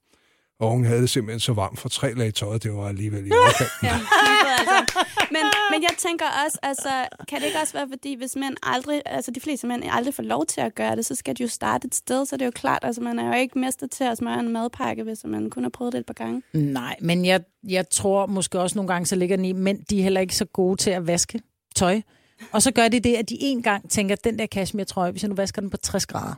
[0.60, 3.32] Og hun havde det simpelthen så varmt for tre lag tøj, det var alligevel i
[3.42, 3.68] overkanten.
[3.84, 4.00] Ja,
[4.60, 5.06] altså.
[5.32, 5.42] men,
[5.72, 6.90] men jeg tænker også, altså,
[7.28, 10.24] kan det ikke også være, fordi hvis mænd aldrig, altså de fleste mænd aldrig får
[10.24, 12.46] lov til at gøre det, så skal de jo starte et sted, så det er
[12.46, 15.50] jo klart, altså man er jo ikke mester til at smøre en madpakke, hvis man
[15.50, 16.42] kun har prøvet det et par gange.
[16.54, 20.00] Nej, men jeg, jeg tror måske også nogle gange, så ligger den i, men de
[20.00, 21.42] er heller ikke så gode til at vaske
[21.76, 22.02] tøj.
[22.52, 25.24] Og så gør de det, at de en gang tænker, den der cashmere trøje, hvis
[25.24, 26.34] jeg nu vasker den på 60 grader,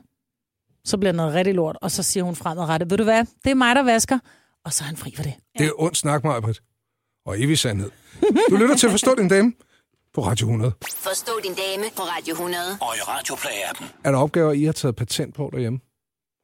[0.85, 3.55] så bliver noget rigtig lort, og så siger hun fremadrettet, ved du hvad, det er
[3.55, 4.19] mig, der vasker,
[4.65, 5.33] og så er han fri for det.
[5.57, 6.61] Det er ondt snak, Majbrit.
[7.25, 7.91] Og evig sandhed.
[8.49, 9.53] Du lytter til Forstå din dame
[10.13, 10.73] på Radio 100.
[10.81, 12.63] Forstå din dame på Radio 100.
[12.81, 13.85] Og i Radioplay-appen.
[14.03, 15.79] Er der opgaver, I har taget patent på derhjemme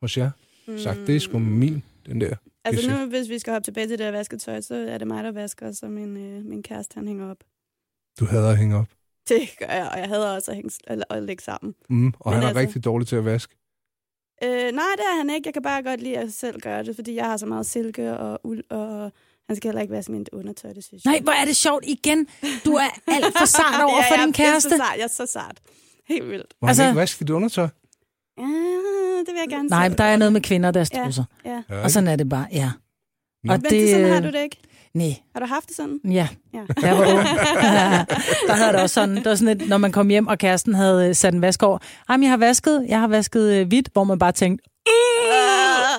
[0.02, 0.32] hos jer?
[0.78, 2.36] Sagt, det er sgu min, den der.
[2.66, 5.24] Altså nu, hvis vi skal hoppe tilbage til det der vasketøj, så er det mig,
[5.24, 7.38] der vasker, så min, øh, min kæreste, han hænger op.
[8.20, 8.88] Du hader at hænge op.
[9.30, 11.76] Det gør jeg, og jeg hader også at, hænge, eller, at lægge sammen.
[11.90, 13.56] Mm, og Men han er altså- rigtig dårlig til at vaske.
[14.44, 15.48] Øh, nej, det er han ikke.
[15.48, 18.18] Jeg kan bare godt lide at selv gøre det, fordi jeg har så meget silke
[18.18, 19.12] og uld, og
[19.48, 21.12] han skal heller ikke vaske mit undertøj, det synes jeg.
[21.12, 22.28] Nej, hvor er det sjovt igen.
[22.66, 24.70] Du er alt for sart over for ja, din jeg er kæreste.
[24.70, 24.98] så sart.
[24.98, 25.58] Jeg er så sart.
[26.08, 26.54] Helt vildt.
[26.62, 27.68] Må Altså- han ikke vaske dit undertøj?
[28.38, 28.44] Ja,
[29.26, 31.24] det vil jeg gerne Nej, men der er noget med kvinder, der strusser.
[31.46, 31.64] Ja.
[31.70, 32.72] Ja, Og sådan er det bare, ja.
[32.76, 32.82] Og
[33.44, 34.58] Men det, sådan har du det ikke.
[34.96, 36.00] Nej, Har du haft det sådan?
[36.04, 36.28] ja.
[36.54, 36.60] Ja.
[36.82, 37.28] Der var ung.
[38.48, 40.74] der havde det også sådan, det var sådan et, når man kom hjem, og kæresten
[40.76, 41.78] havde øh, sat en vask over.
[42.10, 44.70] Jamen, jeg har vasket, jeg har vasket øh, hvidt, hvor man bare tænkte,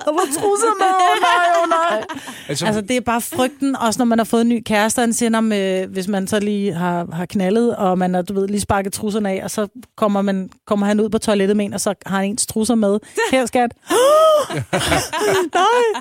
[0.04, 2.04] Der var trusser med, oh nej, oh nej.
[2.48, 5.12] Altså, Altså, det er bare frygten, også når man har fået en ny kæreste, han
[5.12, 8.48] siger, om, øh, hvis man så lige har, har knaldet, og man har, du ved,
[8.48, 11.72] lige sparket trusserne af, og så kommer, man, kommer han ud på toilettet med en,
[11.74, 12.98] og så har han ens trusser med.
[13.30, 13.70] Her, skat.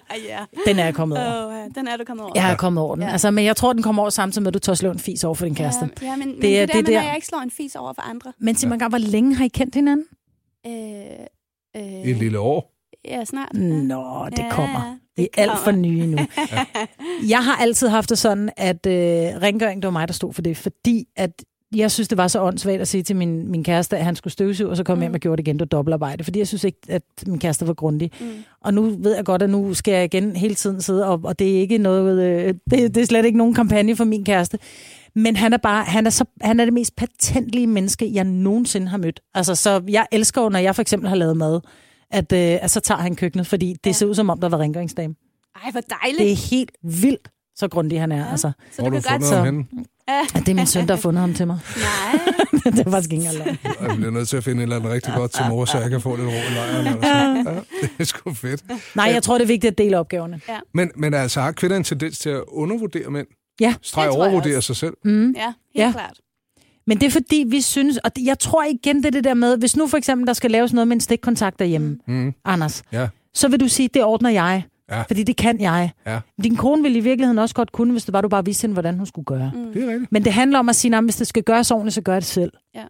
[0.09, 0.39] Ah, ja.
[0.67, 1.45] Den er jeg kommet over.
[1.47, 1.65] Oh, ja.
[1.79, 2.31] Den er du kommet over.
[2.35, 3.03] Jeg er kommet over den.
[3.03, 3.11] Ja.
[3.11, 5.23] Altså, men jeg tror, den kommer over samtidig med, at du tør slå en fis
[5.23, 5.89] over for din kæreste.
[6.01, 7.01] Ja, ja men, men Det det, er- det, det der, er med, der.
[7.01, 8.33] når jeg ikke slår en fis over for andre.
[8.39, 10.05] Men Simon Gang, hvor længe har I kendt hinanden?
[10.67, 10.73] Øh,
[11.75, 12.74] øh, et lille år.
[13.07, 13.53] Ja, snart.
[13.53, 14.97] Nå, det Ja, kommer.
[15.17, 16.17] det er alt for nye nu.
[17.33, 18.93] Jeg har altid haft det sådan, at øh,
[19.41, 21.31] rengøring, det var mig, der stod for det, fordi at
[21.75, 24.33] jeg synes, det var så åndssvagt at sige til min, min kæreste, at han skulle
[24.33, 25.01] støvsuge, og så kom mm.
[25.01, 27.73] hjem og gjorde det igen, det dobbeltarbejde, fordi jeg synes ikke, at min kæreste var
[27.73, 28.11] grundig.
[28.19, 28.27] Mm.
[28.61, 31.39] Og nu ved jeg godt, at nu skal jeg igen hele tiden sidde, og, og
[31.39, 34.59] det er ikke noget, øh, det, det er slet ikke nogen kampagne for min kæreste.
[35.15, 38.87] Men han er bare, han er, så, han er det mest patentlige menneske, jeg nogensinde
[38.87, 39.19] har mødt.
[39.33, 41.59] Altså, så jeg elsker når jeg for eksempel har lavet mad,
[42.11, 43.91] at, øh, at så tager han køkkenet, fordi det ja.
[43.93, 45.15] ser ud som om, der var rengøringsdame.
[45.63, 46.19] Ej, hvor dejligt.
[46.19, 48.17] Det er helt vildt, så grundig han er.
[48.25, 48.31] Ja.
[48.31, 49.29] Altså, så Hvor du har kan du godt...
[49.29, 49.65] så- henne?
[50.35, 51.59] det er min søn, der har fundet ham til mig.
[51.77, 52.19] Nej.
[52.73, 53.59] det er faktisk ikke engang.
[53.89, 55.89] Jeg bliver nødt til at finde et eller andet rigtig godt til mor, så jeg
[55.89, 56.85] kan få lidt ro i lejren.
[56.85, 57.45] sådan.
[57.45, 58.63] Ja, det er sgu fedt.
[58.95, 60.41] Nej, jeg tror, det er vigtigt at dele opgaverne.
[60.73, 63.27] Men, men altså, har kvinder en tendens til at undervurdere mænd?
[63.59, 64.93] Ja, Streg overvurdere sig selv?
[65.03, 65.31] mm.
[65.31, 65.83] Ja, helt Ja.
[65.85, 65.91] ja.
[65.91, 66.17] klart.
[66.87, 69.57] Men det er fordi, vi synes, og jeg tror igen, det er det der med,
[69.57, 72.33] hvis nu for eksempel, der skal laves noget med en stikkontakt derhjemme, Mm.
[72.45, 73.07] Anders, Ja.
[73.33, 74.63] så vil du sige, det ordner jeg.
[74.91, 75.01] Ja.
[75.01, 75.91] Fordi det kan jeg.
[76.07, 76.19] Ja.
[76.43, 78.73] Din kone ville i virkeligheden også godt kunne, hvis det var, du bare vidste hende,
[78.73, 79.51] hvordan hun skulle gøre.
[79.55, 79.73] Mm.
[79.73, 80.11] Det er rigtigt.
[80.11, 82.23] Men det handler om at sige, at hvis det skal gøres ordentligt, så gør det
[82.23, 82.51] selv.
[82.75, 82.83] Ja.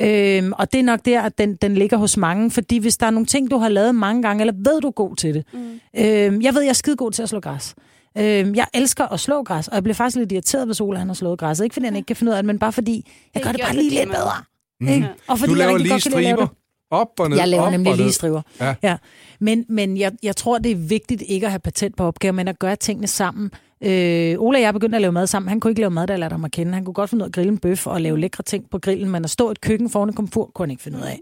[0.00, 2.50] Øhm, og det er nok der, at den, den ligger hos mange.
[2.50, 4.92] Fordi hvis der er nogle ting, du har lavet mange gange, eller ved du er
[4.92, 5.44] god til det.
[5.52, 5.58] Mm.
[5.98, 7.74] Øhm, jeg ved, jeg er skide god til at slå græs.
[8.18, 11.06] Øhm, jeg elsker at slå græs, og jeg bliver faktisk lidt irriteret, hvis Ole han
[11.06, 11.60] har slået græs.
[11.60, 12.94] Ikke fordi han ikke kan finde ud af det, men bare fordi,
[13.34, 14.32] jeg Det gør det bare lige lidt bedre.
[14.80, 14.88] Mm.
[14.88, 15.08] Ikke?
[15.28, 16.46] Og fordi Du jeg laver rigtig lige godt kan lide at lave striber.
[16.48, 16.58] det.
[16.90, 18.42] Op og ned, Jeg laver op nemlig lige striver.
[18.60, 18.74] Ja.
[18.82, 18.96] Ja.
[19.40, 22.48] Men, men jeg, jeg tror, det er vigtigt ikke at have patent på opgaver, men
[22.48, 23.50] at gøre tingene sammen.
[23.80, 25.48] Øh, Ola og jeg begyndte at lave mad sammen.
[25.48, 26.72] Han kunne ikke lave mad, da jeg lærte ham at kende.
[26.74, 28.78] Han kunne godt finde ud af at grille en bøf og lave lækre ting på
[28.78, 31.02] grillen, men at stå i et køkken foran et komfur, kunne han ikke finde ud
[31.02, 31.20] af.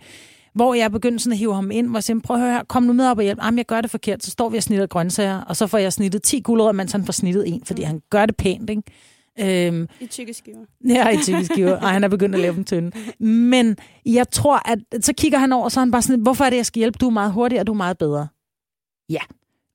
[0.54, 2.64] Hvor jeg begyndte sådan at hive ham ind, hvor jeg sagde, prøv at høre her,
[2.64, 3.38] kom nu med op og hjælp.
[3.44, 4.24] Jamen, jeg gør det forkert.
[4.24, 7.04] Så står vi og snitter grøntsager, og så får jeg snittet 10 gulerødder, mens han
[7.04, 8.82] får snittet en, fordi han gør det pænt, ikke?
[9.40, 10.58] Øhm, I tykke skiver.
[10.94, 11.78] Ja, i typisk skiver.
[11.78, 12.92] Ej, han er begyndt at lave dem tynde.
[13.24, 16.50] Men jeg tror, at så kigger han over, så er han bare sådan, hvorfor er
[16.50, 16.98] det, jeg skal hjælpe?
[16.98, 18.28] Du er meget hurtigere, du er meget bedre.
[19.10, 19.20] Ja,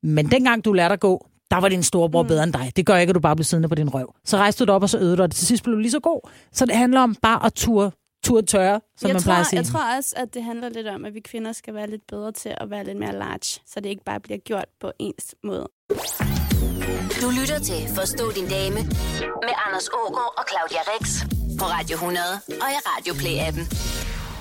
[0.04, 2.28] men dengang du lærte at gå, der var din storebror mm.
[2.28, 2.72] bedre end dig.
[2.76, 4.13] Det gør ikke, at du bare bliver siddende på din røv.
[4.26, 5.92] Så rejste du dig op, og så øvede du, og til sidst blev du lige
[5.92, 6.30] så god.
[6.52, 7.92] Så det handler om bare at ture,
[8.28, 9.58] ture tørre, som jeg, man tror, plejer at sige.
[9.58, 12.32] jeg tror også, at det handler lidt om, at vi kvinder skal være lidt bedre
[12.32, 15.68] til at være lidt mere large, så det ikke bare bliver gjort på ens måde.
[17.22, 18.80] Du lytter til Forstå din dame
[19.48, 21.04] med Anders Ågaard og Claudia Rex
[21.60, 22.26] på Radio 100
[22.63, 23.63] og i Radio Play-appen.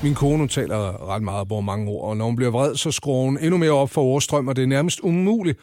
[0.03, 3.25] Min kone taler ret meget på mange ord, og når hun bliver vred, så skruer
[3.25, 5.59] hun endnu mere op for ordstrøm, og det er nærmest umuligt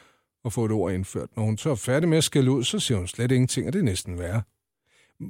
[0.45, 1.29] at få et ord indført.
[1.36, 3.73] Når hun så er færdig med at skælde ud, så siger hun slet ingenting, og
[3.73, 4.41] det er næsten værre.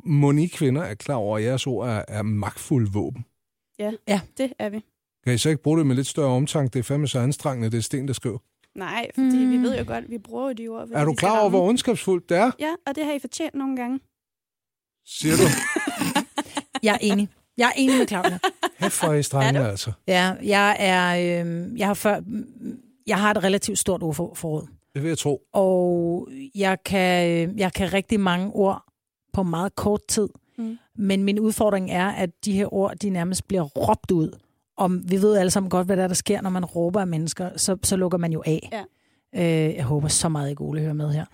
[0.03, 3.25] Moni kvinder er klar over, at jeres ord er, er magtfulde våben.
[3.79, 4.21] Ja, Ja.
[4.37, 4.83] det er vi.
[5.23, 6.73] Kan I så ikke bruge det med lidt større omtanke?
[6.73, 8.37] Det er fandme så anstrengende, det er Sten, der skriver.
[8.75, 9.51] Nej, fordi mm.
[9.51, 10.87] vi ved jo godt, at vi bruger jo de ord.
[10.93, 12.51] Er du klar over, hvor ondskabsfuldt det er?
[12.59, 13.99] Ja, og det har I fortjent nogle gange.
[15.05, 15.43] Siger du?
[16.83, 17.29] Jeg er enig.
[17.57, 18.39] Jeg er enig med Claudia.
[18.77, 19.91] Hæ for I strenge, altså.
[20.07, 22.21] Ja, jeg er, øh, jeg har før,
[23.07, 24.67] jeg har et relativt stort ordforråd.
[24.93, 25.41] Det vil jeg tro.
[25.53, 28.83] og jeg kan, øh, jeg kan rigtig mange ord
[29.33, 30.29] på meget kort tid.
[30.57, 30.77] Mm.
[30.95, 34.31] Men min udfordring er, at de her ord, de nærmest bliver råbt ud.
[34.77, 37.07] Om vi ved alle sammen godt, hvad der, er, der sker, når man råber af
[37.07, 38.69] mennesker, så, så lukker man jo af.
[38.71, 38.83] Ja.
[39.69, 41.25] Øh, jeg håber så meget, at Ole hører med her.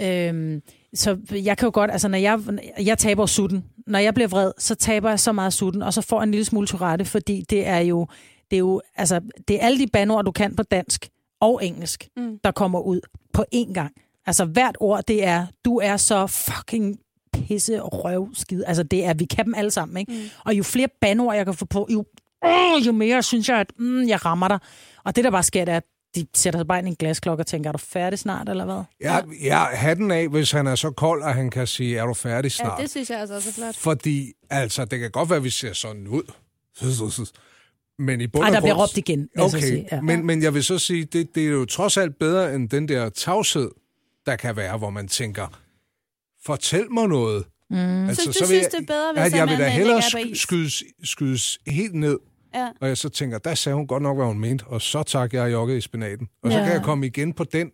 [0.00, 0.62] Øhm,
[0.94, 2.40] så jeg kan jo godt, altså når jeg,
[2.84, 6.00] jeg taber sutten, når jeg bliver vred, så taber jeg så meget sutten, og så
[6.02, 8.06] får jeg en lille smule turette, fordi det er jo,
[8.50, 11.08] det er jo, altså, det er alle de bandord, du kan på dansk
[11.40, 12.38] og engelsk, Mm.
[12.44, 13.00] der kommer ud
[13.32, 13.92] på én gang.
[14.26, 16.98] Altså hvert ord, det er, du er så fucking
[17.48, 18.62] pisse røv skid.
[18.66, 20.12] Altså det er, vi kan dem alle sammen, ikke?
[20.12, 20.18] Mm.
[20.44, 22.04] Og jo flere bandord, jeg kan få på, jo,
[22.44, 24.58] øh, jo mere synes jeg, at mm, jeg rammer dig.
[25.04, 26.96] Og det, der bare sker, det er, at de sætter sig bare ind i en
[26.96, 28.82] glasklokke og tænker, er du færdig snart, eller hvad?
[29.00, 32.14] Jeg, jeg hatten af, hvis han er så kold, at han kan sige, er du
[32.14, 32.80] færdig Ja, snart?
[32.80, 33.76] det synes jeg altså også er flot.
[33.76, 36.32] Fordi, altså, det kan godt være, at vi ser sådan ud.
[37.98, 40.00] Men i bund Ej, der bliver råbt igen, jeg Okay, sige, ja.
[40.00, 42.88] men, men jeg vil så sige, det, det er jo trods alt bedre end den
[42.88, 43.70] der tavshed,
[44.26, 45.60] der kan være, hvor man tænker,
[46.46, 47.44] fortæl mig noget.
[47.70, 48.14] Mm.
[48.14, 50.02] Så du synes, det er bedre, hvis at jeg vil da hellere
[50.34, 52.18] skydes, skydes helt ned,
[52.54, 52.68] Ja.
[52.80, 55.32] og jeg så tænker, der sagde hun godt nok, hvad hun mente, og så tak,
[55.34, 56.28] jeg har jogget i spinaten.
[56.42, 56.64] Og så Ja.
[56.64, 57.70] kan jeg komme igen på den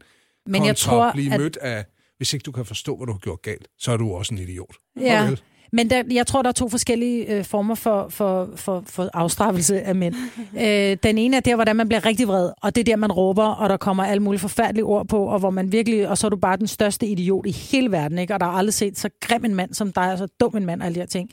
[0.46, 1.84] Men jeg kontra tror, blive at- mødt af,
[2.16, 4.38] hvis ikke du kan forstå, hvad du har gjort galt, så er du også en
[4.40, 4.74] idiot.
[5.00, 5.40] Ja, Farvel.
[5.74, 9.82] Men der, jeg tror, der er to forskellige øh, former for, for, for, for afstraffelse
[9.82, 10.14] af mænd.
[10.64, 13.12] øh, den ene er der, hvordan man bliver rigtig vred, og det er der, man
[13.12, 16.26] råber, og der kommer alle mulige forfærdelige ord på, og hvor man virkelig, og så
[16.26, 18.34] er du bare den største idiot i hele verden, ikke?
[18.34, 20.66] og der er aldrig set så grim en mand som dig, og så dum en
[20.66, 21.30] mand, og alle de her ting.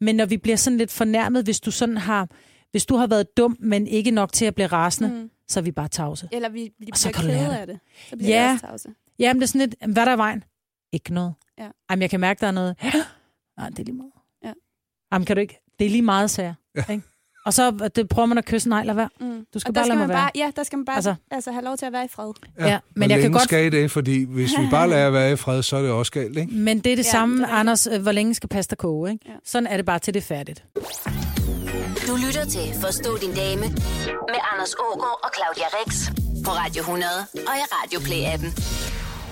[0.00, 2.28] Men når vi bliver sådan lidt fornærmet, hvis du sådan har,
[2.70, 5.30] hvis du har været dum, men ikke nok til at blive rasende, mm.
[5.48, 6.28] så er vi bare tavse.
[6.32, 7.56] Eller vi, vi bliver kede det.
[7.60, 7.78] af det.
[8.10, 8.44] Så bliver Ja.
[8.44, 8.52] ja.
[8.52, 8.88] også tavse.
[9.18, 10.44] Jamen, det er sådan lidt, hvad er der i vejen?
[10.92, 11.34] Ikke noget.
[11.58, 11.68] Ja.
[11.90, 12.76] Jamen, jeg kan mærke, der er noget.
[13.58, 14.12] Nej, det er lige meget.
[14.44, 14.52] Ja.
[15.12, 15.60] Jamen, kan du ikke?
[15.78, 16.84] Det er lige meget, sagde jeg.
[16.90, 17.02] Ikke?
[17.46, 19.08] Og så det prøver man at kysse, nej, lad være.
[19.20, 19.46] Mm.
[19.54, 20.16] Du skal og bare lade mig være.
[20.18, 22.32] bare, Ja, der skal man bare Altså- altså, have lov til at være i fred.
[22.58, 23.90] Ja, men Hvor jeg kan godt- skal I det?
[23.90, 26.52] Fordi hvis vi bare lader være i fred, så er det også galt, ikke?
[26.54, 27.54] Men det er det Ja, samme, det er.
[27.54, 29.24] Anders, øh, hvor længe skal pasta koge, ikke?
[29.28, 29.34] Ja.
[29.44, 30.64] Sådan er det bare til det er færdigt.
[32.08, 33.60] Du lytter til Forstå din dame
[34.32, 36.06] med Anders Ågaard og Claudia Rex
[36.44, 38.50] på Radio 100 og i Radio Play-appen.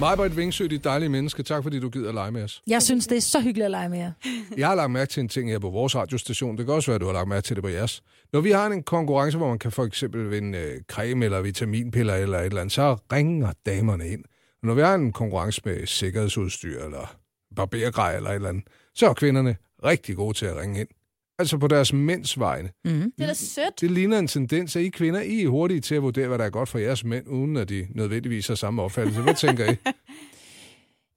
[0.01, 1.43] Majbert Vingsø, dit dejlige menneske.
[1.43, 2.63] Tak fordi du gider at lege med os.
[2.67, 4.13] Jeg synes, det er så hyggeligt at lege med jer.
[4.59, 6.57] Jeg har lagt mærke til en ting her på vores radiostation.
[6.59, 8.03] Det kan også være, at du har lagt mærke til det på jeres.
[8.33, 12.15] Når vi har en konkurrence, hvor man kan for eksempel vinde øh, creme eller vitaminpiller
[12.15, 14.25] eller et eller andet, så ringer damerne ind.
[14.63, 17.17] Og når vi har en konkurrence med sikkerhedsudstyr eller
[17.57, 20.89] barbergrej eller et eller andet, så er kvinderne rigtig gode til at ringe ind.
[21.39, 22.71] Altså på deres mænds vegne.
[22.85, 23.13] Mm-hmm.
[23.19, 23.81] Det er da sødt.
[23.81, 26.45] Det ligner en tendens, at I kvinder I er hurtige til at vurdere, hvad der
[26.45, 29.23] er godt for jeres mænd, uden at de nødvendigvis har samme opfattelse.
[29.23, 29.77] Hvad tænker I?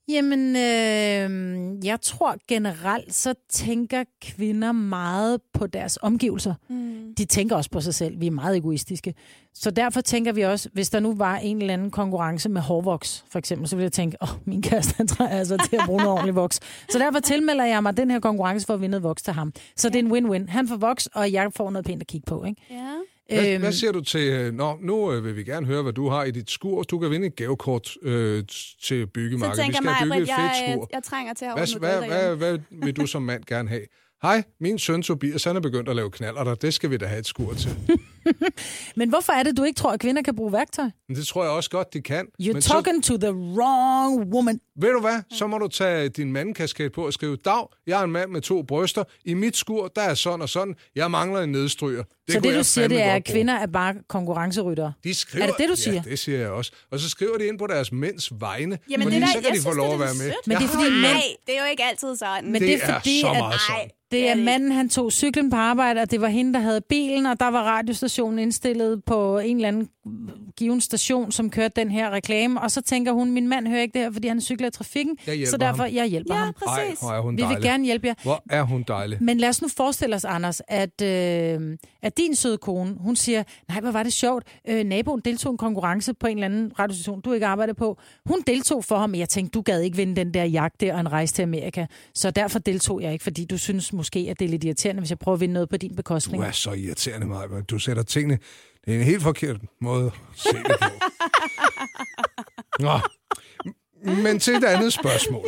[0.10, 6.54] Jamen, øh, jeg tror generelt, så tænker kvinder meget på deres omgivelser.
[6.70, 7.13] Mm.
[7.17, 8.22] De tænker også på sig selv.
[8.22, 9.13] Vi er meget egoistiske.
[9.54, 13.26] Så derfor tænker vi også, hvis der nu var en eller anden konkurrence med hårvoks,
[13.32, 15.82] for eksempel, så ville jeg tænke, åh, oh, min kæreste, han træder altså til at
[15.86, 16.60] bruge noget ordentligt voks.
[16.89, 19.54] Så derfor tilmelder jeg mig den her konkurrence for at vinde voks til ham.
[19.76, 20.52] Så det er en win-win.
[20.52, 22.62] Han får voks, og jeg får noget pænt at kigge på, ikke?
[22.70, 22.93] Ja.
[23.34, 23.62] Hvad, Øhm.
[23.62, 24.20] hvad siger du til...
[24.34, 26.84] øh, Nå, nu øh, vil vi gerne høre, hvad du har i dit skur.
[26.84, 28.44] Du kan vinde et gavekort øh,
[28.84, 29.68] til byggemarkedet.
[29.68, 30.90] Vi skal mig, bygge et fedt jeg, skur.
[30.94, 32.38] jeg trænger til at Hvad, ordne hvad, hvad, derhjemme.
[32.38, 33.82] hvad vil du som mand gerne have?
[34.22, 37.06] Hej, min søn Tobias, han er begyndt at lave knaller, og det skal vi da
[37.06, 37.72] have et skur til.
[38.95, 40.86] Men hvorfor er det, du ikke tror, at kvinder kan bruge værktøj?
[41.08, 42.25] Men det tror jeg også godt, de kan.
[42.41, 44.56] You're Men talking to the wrong woman.
[44.56, 45.21] Så, ved du hvad?
[45.32, 48.41] Så må du tage din mandkasket på og skrive, Dag, jeg er en mand med
[48.41, 49.03] to bryster.
[49.25, 50.75] I mit skur, der er sådan og sådan.
[50.95, 52.03] Jeg mangler en nedstryger.
[52.27, 54.93] Det så det, du siger, det er, at kvinder er bare konkurrenceryttere.
[55.03, 55.93] De skriver, Er det det, du siger?
[55.93, 56.71] Ja, det siger jeg også.
[56.91, 59.51] Og så skriver de ind på deres mænds vegne, Jamen, fordi det der, så kan
[59.51, 60.32] de få synes, lov at være med.
[60.47, 62.51] Men det er fordi, Nej, det er jo ikke altid sådan.
[62.51, 63.75] Men det, det er fordi, så at- meget sådan.
[63.82, 66.82] Nej, Det er manden, han tog cyklen på arbejde, og det var hende, der havde
[66.82, 67.63] bilen, og der var
[68.17, 69.89] radiostationen indstillet på en eller anden
[70.58, 73.93] given station, som kørte den her reklame, og så tænker hun, min mand hører ikke
[73.93, 75.93] det her, fordi han cykler i trafikken, så derfor ham.
[75.95, 76.53] jeg hjælper Ja, ham.
[76.67, 76.99] Ej, præcis.
[76.99, 77.58] hvor er hun Vi dejlig.
[77.58, 78.13] vil gerne hjælpe jer.
[78.23, 79.17] Hvor er hun dejlig.
[79.23, 83.43] Men lad os nu forestille os, Anders, at, øh, at din søde kone, hun siger,
[83.69, 86.71] nej, hvor var det sjovt, øh, naboen deltog i en konkurrence på en eller anden
[86.80, 87.97] radiostation, du ikke arbejder på.
[88.25, 90.93] Hun deltog for ham, men jeg tænkte, du gad ikke vinde den der jagt der
[90.93, 94.39] og en rejse til Amerika, så derfor deltog jeg ikke, fordi du synes måske, at
[94.39, 96.43] det er lidt irriterende, hvis jeg prøver at vinde noget på din bekostning.
[96.43, 97.62] Du er så irriterende, Maja.
[97.69, 98.39] Du sætter tingene...
[98.86, 100.89] Det er en helt forkert måde at se det på.
[102.83, 102.99] Nå.
[104.23, 105.45] Men til et andet spørgsmål.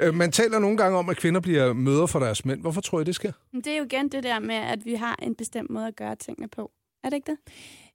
[0.00, 0.12] ja.
[0.12, 2.60] Man taler nogle gange om, at kvinder bliver møder for deres mænd.
[2.60, 3.32] Hvorfor tror I, det sker?
[3.54, 6.16] Det er jo igen det der med, at vi har en bestemt måde at gøre
[6.16, 6.70] tingene på.
[7.04, 7.38] Er det ikke det?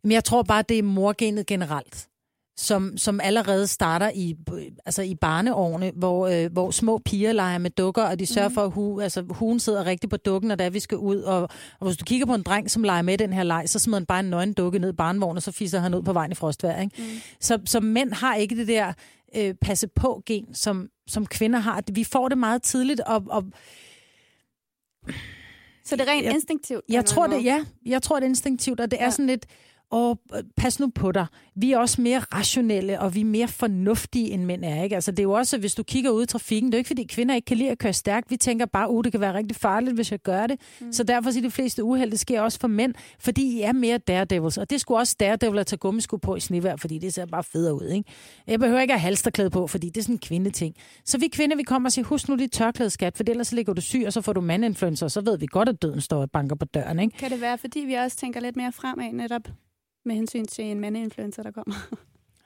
[0.03, 2.07] Men jeg tror bare, det er morgenet generelt,
[2.59, 4.35] som, som allerede starter i,
[4.85, 8.61] altså i barneårene, hvor, øh, hvor små piger leger med dukker, og de sørger for,
[8.63, 11.21] at hu, altså, hun sidder rigtig på dukken, og da vi skal ud.
[11.21, 11.41] Og,
[11.79, 13.99] og hvis du kigger på en dreng, som leger med den her leg, så smider
[13.99, 16.31] han bare en nøgen dukke ned i barnevognen, og så fisser han ud på vejen
[16.31, 16.81] i frostvejr.
[16.81, 16.95] Ikke?
[16.97, 17.03] Mm.
[17.39, 18.93] Så, så mænd har ikke det der
[19.35, 21.83] øh, passe på gen, som, som kvinder har.
[21.91, 23.43] Vi får det meget tidligt, og, og
[25.85, 26.81] Så det er rent Jeg- instinktivt?
[26.89, 27.65] Jeg tror eller det, ja.
[27.85, 29.11] Jeg tror det er instinktivt, og det er Ja.
[29.11, 29.45] sådan lidt,
[29.89, 30.19] og
[30.57, 31.25] pas nu på dig.
[31.55, 34.83] Vi er også mere rationelle, og vi er mere fornuftige, end mænd er.
[34.83, 34.95] Ikke?
[34.95, 36.87] Altså, det er jo også, hvis du kigger ud i trafikken, det er jo ikke,
[36.87, 38.31] fordi kvinder ikke kan lide at køre stærkt.
[38.31, 40.59] Vi tænker bare, uh, det kan være rigtig farligt, hvis jeg gør det.
[40.81, 40.93] Mm.
[40.93, 43.97] Så derfor siger de fleste uheld, det sker også for mænd, fordi I er mere
[43.97, 44.57] daredevils.
[44.57, 47.43] Og det skulle også daredevil at tage gummisko på i snevejr, fordi det ser bare
[47.43, 47.87] federe ud.
[47.87, 48.11] Ikke?
[48.47, 50.75] Jeg behøver ikke at have halsterklæde på, fordi det er sådan en kvindeting.
[51.05, 53.55] Så vi kvinder, vi kommer og siger, husk nu dit tørklæde, skat, for ellers så
[53.55, 56.01] ligger du syg, og så får du mandinfluencer, og så ved vi godt, at døden
[56.01, 56.99] står og banker på døren.
[56.99, 57.17] Ikke?
[57.17, 59.41] Kan det være, fordi vi også tænker lidt mere fremad netop
[60.07, 61.73] med hensyn til en mandeinfluencer, der kommer?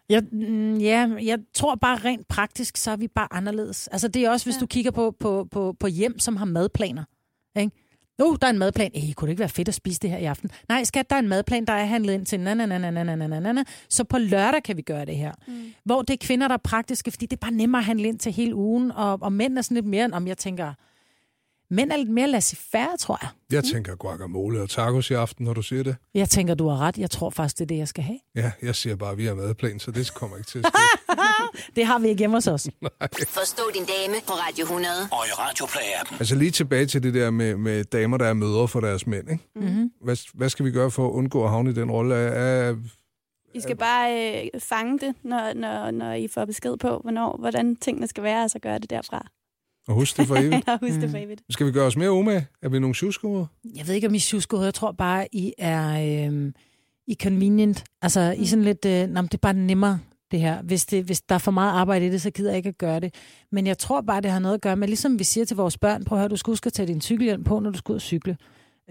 [0.10, 3.88] Ja, mm, ja, jeg tror bare rent praktisk, så er vi bare anderledes.
[3.88, 4.60] Altså det er også, hvis ja.
[4.60, 7.04] du kigger på, på, på, på hjem, som har madplaner.
[7.56, 7.72] Ikke?
[8.20, 8.92] Nu, uh, der er en madplan.
[8.96, 10.50] Ej, kunne det ikke være fedt at spise det her i aften?
[10.70, 13.04] Nej, skat, der er en madplan, der er handlet ind til na, na, na, na,
[13.04, 15.32] na, na, na, Så på lørdag kan vi gøre det her.
[15.48, 15.74] Mm.
[15.84, 18.20] Hvor det er kvinder, der er praktiske, fordi det er bare nemmere at handle ind
[18.20, 18.92] til hele ugen.
[18.92, 20.74] Og, og mænd er sådan lidt mere, om jeg tænker,
[21.72, 23.30] Mænd er lidt mere laissez-faire, tror jeg.
[23.52, 25.96] Jeg tænker guacamole og tacos i aften, når du siger det.
[26.14, 26.98] Jeg tænker, du har ret.
[26.98, 28.20] Jeg tror faktisk, det er det, jeg skal have.
[28.36, 30.78] Ja, jeg siger bare, at vi har madplan, så det kommer ikke til at ske.
[31.76, 32.64] Det har vi ikke hjemme hos os.
[33.40, 34.94] Forstå din dame på Radio 100.
[35.12, 36.16] Og i Radioplay-appen.
[36.20, 39.32] altså lige tilbage til det der med, med damer, der er mødre for deres mænd.
[39.32, 39.44] Ikke?
[39.56, 39.92] Mm-hmm.
[40.04, 42.16] Hvad, hvad skal vi gøre for at undgå at havne i den rolle?
[42.16, 42.76] Er, er,
[43.54, 47.76] I skal bare øh, fange det, når, når, når I får besked på, hvornår, hvordan
[47.76, 49.28] tingene skal være, og så gøre det derfra.
[49.88, 50.68] Og husk det for evigt.
[50.70, 51.02] Og husk mm.
[51.02, 51.42] det for evigt.
[51.50, 52.48] Skal vi gøre os mere umage?
[52.62, 53.46] Er vi nogle tjuskehoveder?
[53.76, 56.52] Jeg ved ikke, om I er Jeg tror bare, I er øh,
[57.08, 57.84] I convenient.
[58.02, 58.86] Altså, I er sådan lidt...
[58.86, 60.00] Øh, men det er bare nemmere,
[60.32, 60.62] det her.
[60.62, 62.78] Hvis, det, hvis der er for meget arbejde i det, så gider jeg ikke at
[62.78, 63.14] gøre det.
[63.52, 65.78] Men jeg tror bare, det har noget at gøre med, ligesom vi siger til vores
[65.78, 67.92] børn, prøv at høre, du skal huske at tage din cykelhjelm på, når du skal
[67.94, 68.38] ud og cykle.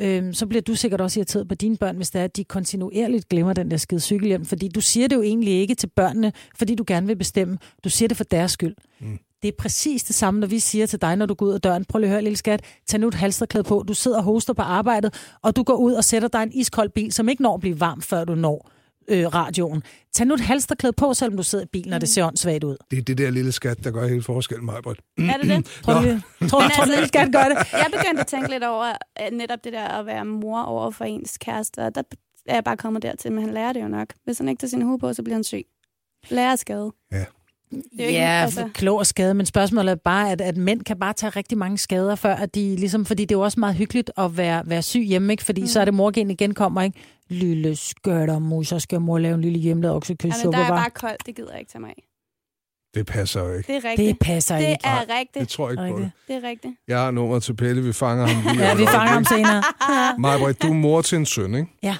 [0.00, 2.44] Øhm, så bliver du sikkert også irriteret på dine børn, hvis det er, at de
[2.44, 4.44] kontinuerligt glemmer den der skide cykelhjelm.
[4.44, 7.58] Fordi du siger det jo egentlig ikke til børnene, fordi du gerne vil bestemme.
[7.84, 8.74] Du siger det for deres skyld.
[9.00, 9.18] Mm.
[9.42, 11.60] Det er præcis det samme, når vi siger til dig, når du går ud af
[11.60, 11.84] døren.
[11.84, 12.64] Prøv lige at høre, lille skat.
[12.86, 13.84] Tag nu et halsterklæde på.
[13.88, 16.52] Du sidder og hoster på arbejdet, og du går ud og sætter dig i en
[16.52, 18.70] iskold bil, som ikke når at blive varm, før du når
[19.08, 19.82] øh, radioen.
[20.12, 22.76] Tag nu et halsterklæde på, selvom du sidder i bilen, og det ser åndssvagt ud.
[22.90, 25.00] Det er det der lille skat, der gør hele forskellen, Majbert.
[25.18, 25.66] Er det det?
[25.84, 27.72] Tror du, tror, tror, du, lille skat gør det?
[27.72, 31.04] Jeg begyndte at tænke lidt over at netop det der at være mor over for
[31.04, 31.78] ens kæreste.
[31.78, 32.02] og Der
[32.46, 34.08] er jeg bare kommet dertil, men han lærer det jo nok.
[34.24, 35.64] Hvis han ikke tager sin hue på, så bliver han syg.
[36.28, 36.92] Lærer skade.
[37.12, 37.24] Ja.
[37.70, 40.56] Det er jo ikke- Ja, altså- klog og skade, men spørgsmålet er bare, at, at
[40.56, 43.42] mænd kan bare tage rigtig mange skader, før at de ligesom, fordi det er jo
[43.44, 45.44] også meget hyggeligt at være, være syg hjemme, ikke?
[45.44, 45.66] fordi mm.
[45.66, 46.98] så er det morgen igen kommer, ikke?
[47.28, 50.68] Lille skørter, mor, så skal mor lave en lille hjemmelavet oksekød Ja, men der er
[50.68, 51.26] bare koldt.
[51.26, 52.02] Det gider jeg ikke tage mig af.
[52.94, 53.72] Det passer jo ikke.
[53.72, 54.08] Det er rigtigt.
[54.08, 54.80] Det passer det ikke.
[54.84, 55.48] er Det rigtigt.
[55.50, 56.04] tror jeg ikke på det.
[56.04, 56.28] Rigtigt.
[56.28, 56.74] Det er rigtigt.
[56.88, 59.62] Jeg har nummer til Pelle, vi fanger ham lige Ja, vi fanger ham senere.
[60.18, 61.68] Majbrit, du er mor til en søn, ikke?
[61.82, 61.96] Ja.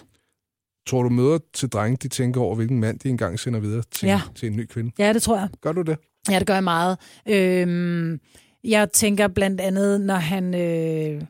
[0.87, 4.07] Tror du møder til drenge, de tænker over, hvilken mand de engang sender videre til,
[4.07, 4.21] Ja.
[4.35, 4.91] til en ny kvinde?
[4.99, 5.49] Ja, det tror jeg.
[5.61, 5.97] Gør du det?
[6.31, 6.99] Ja, det gør jeg meget.
[7.29, 8.19] Øhm,
[8.65, 10.55] jeg tænker blandt andet, når han...
[10.55, 11.23] Øh,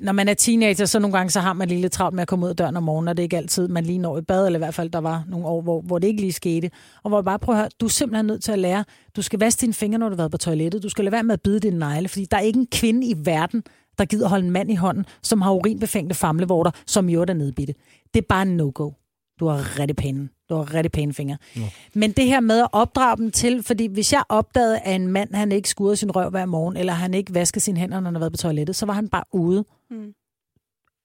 [0.00, 2.28] når man er teenager, så nogle gange så har man lige lidt travlt med at
[2.28, 4.22] komme ud af døren om morgenen, og det er ikke altid, man lige når i
[4.22, 6.70] bad, eller i hvert fald, der var nogle år, hvor, hvor det ikke lige skete.
[7.02, 8.84] Og hvor jeg bare prøver at høre, du er simpelthen nødt til at lære,
[9.16, 11.22] du skal vaske dine fingre, når du har været på toilettet, du skal lade være
[11.22, 13.62] med at bide dine negle, fordi der er ikke en kvinde i verden,
[13.98, 17.74] der gider holde en mand i hånden, som har urinbefængte famlevorter, som øvrigt er nedbitte.
[18.14, 18.90] Det er bare en no-go.
[19.40, 21.36] Du har rigtig pæne, du har rigtig pæne fingre.
[21.94, 25.34] Men det her med at opdrage dem til, fordi hvis jeg opdagede, at en mand,
[25.34, 28.14] han ikke skurede sin røv hver morgen, eller han ikke vaskede sine hænder, når han
[28.14, 29.64] har været på toilettet, så var han bare ude.
[29.90, 30.12] Mm.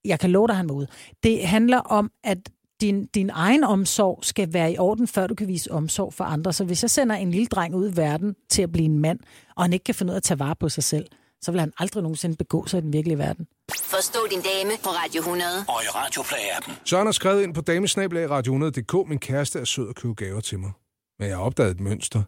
[0.06, 0.88] Jeg kan love dig, han var ude.
[1.24, 2.50] Det handler om, at
[2.82, 6.54] din, din egen omsorg skal være i orden, før du kan vise omsorg for andre.
[6.54, 9.20] Så hvis jeg sender en lille dreng ud i verden til at blive en mand,
[9.56, 11.06] og han ikke kan finde ud af at tage vare på sig selv,
[11.42, 13.48] så vil han aldrig nogensinde begå sig i den virkelige verden.
[13.84, 15.50] Forstå din dame på Radio 100.
[15.68, 16.72] Og i Radioplay-appen.
[16.86, 19.10] Søren har skrevet ind på damesnabelag radio 100.dk.
[19.10, 20.72] Min kæreste er sød at købe gaver til mig.
[21.20, 22.22] Men jeg har opdaget et mønster.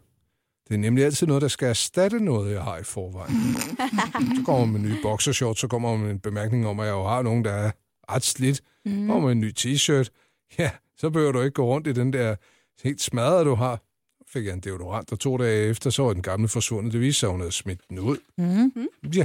[0.68, 3.34] Det er nemlig altid noget, der skal erstatte noget, jeg har i forvejen.
[4.36, 6.92] så kommer man med nye boxershorts, så kommer man med en bemærkning om, at jeg
[6.92, 7.70] jo har nogen, der er
[8.10, 8.60] ret slidt.
[8.84, 9.10] Mm.
[9.10, 10.08] Og med en ny t-shirt.
[10.58, 12.36] Ja, så behøver du ikke gå rundt i den der
[12.82, 13.80] helt smadrede, du har.
[14.32, 16.92] Fik jeg en deodorant, og to dage efter, så var den gamle forsvundet.
[16.92, 18.16] Det viste sig, at hun havde smidt den ud.
[18.38, 18.88] Mm.
[19.16, 19.24] Ja,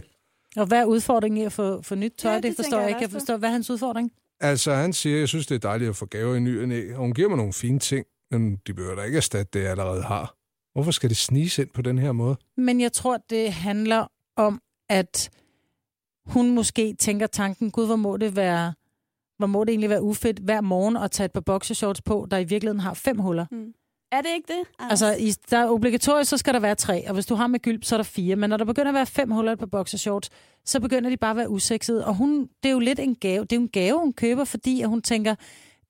[0.56, 2.32] Og hvad er udfordringen i at få, få nyt tøj?
[2.32, 3.02] Ja, det det, forstår jeg ikke.
[3.02, 4.12] Jeg forstår, hvad er hans udfordring?
[4.40, 6.94] Altså, han siger, jeg synes, det er dejligt at få gaver i ny og næ,
[6.94, 9.72] og hun giver mig nogle fine ting, men de behøver da ikke erstatte det, jeg
[9.72, 10.36] allerede har.
[10.74, 12.36] Hvorfor skal det sniges ind på den her måde?
[12.58, 15.30] Men jeg tror, det handler om, at
[16.26, 18.74] hun måske tænker tanken, gud, hvor må det være,
[19.38, 22.38] hvor må det egentlig være ufedt hver morgen at tage et par boxershorts på, der
[22.38, 23.46] i virkeligheden har fem huller.
[24.12, 24.90] Er det ikke det?
[24.90, 27.60] Altså, i, der er obligatorisk, så skal der være tre, og hvis du har med
[27.60, 28.36] gylp, så er der fire.
[28.36, 30.30] Men når der begynder at være fem huller på boxershorts,
[30.66, 32.06] så begynder de bare at være usexede.
[32.06, 33.42] Og hun, det er jo lidt en gave.
[33.42, 35.36] Det er jo en gave, hun køber, fordi at hun tænker,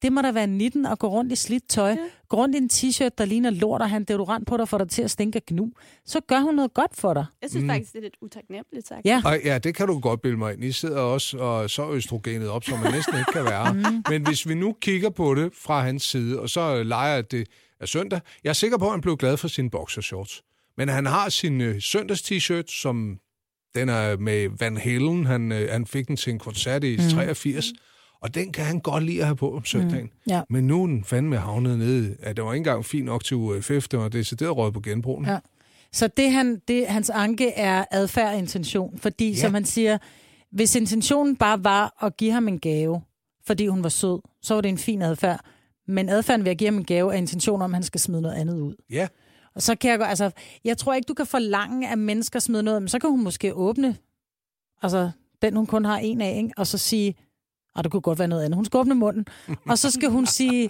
[0.02, 1.90] det må da være 19 at gå rundt i slidt tøj.
[1.90, 1.98] Ja.
[2.30, 4.90] Gå rundt i en t-shirt, der ligner lort, og han deodorant på dig, for dig
[4.90, 5.72] til at stinke gnu.
[6.06, 7.26] Så gør hun noget godt for dig.
[7.42, 7.70] Jeg synes mm.
[7.70, 9.02] faktisk, det er lidt utaknemmeligt sagt.
[9.06, 9.22] Ja.
[9.26, 10.64] Ej, ja, det kan du godt bilde mig ind.
[10.64, 13.74] I sidder også og så østrogenet op, som man næsten ikke kan være.
[14.12, 17.48] Men hvis vi nu kigger på det fra hans side, og så leger det
[17.82, 20.44] er søndag, jeg er sikker på, at han blev glad for sine boxershorts.
[20.78, 23.18] Men han har sin øh, søndags-t-shirt, som
[23.76, 25.26] den er med Van Halen.
[25.26, 27.04] Han, øh, han fik den til en koncert i mm.
[27.10, 27.66] 83.
[28.22, 30.06] Og den kan han godt lide at have på om søndagen.
[30.06, 30.32] Mm.
[30.32, 30.42] Ja.
[30.50, 32.16] Men nu er den fandme havnet nede.
[32.20, 33.88] At det var ikke engang fint nok til UFF.
[33.88, 35.26] Det var decideret råd på genbrugen.
[35.26, 35.40] Ja.
[35.92, 39.00] Så det, han, det, hans anke er adfærd og intention.
[39.00, 39.36] Fordi, Ja.
[39.36, 39.42] ja.
[39.42, 39.98] som han siger,
[40.52, 43.02] hvis intentionen bare var at give ham en gave,
[43.48, 45.46] fordi hun var sød, så var det en fin adfærd.
[45.88, 48.22] Men adfærden ved at give ham en gave er intention om, at han skal smide
[48.22, 48.76] noget andet ud.
[48.90, 49.08] ja.
[49.56, 50.32] Og så kan jeg godt, altså,
[50.64, 53.54] jeg tror ikke, du kan forlange, at mennesker smider noget, men så kan hun måske
[53.54, 53.98] åbne,
[54.82, 56.52] altså, den hun kun har en af, ikke?
[56.58, 57.16] og så sige,
[57.76, 58.56] og det kunne godt være noget andet.
[58.56, 59.26] Hun skal åbne munden,
[59.70, 60.70] og så skal hun sige,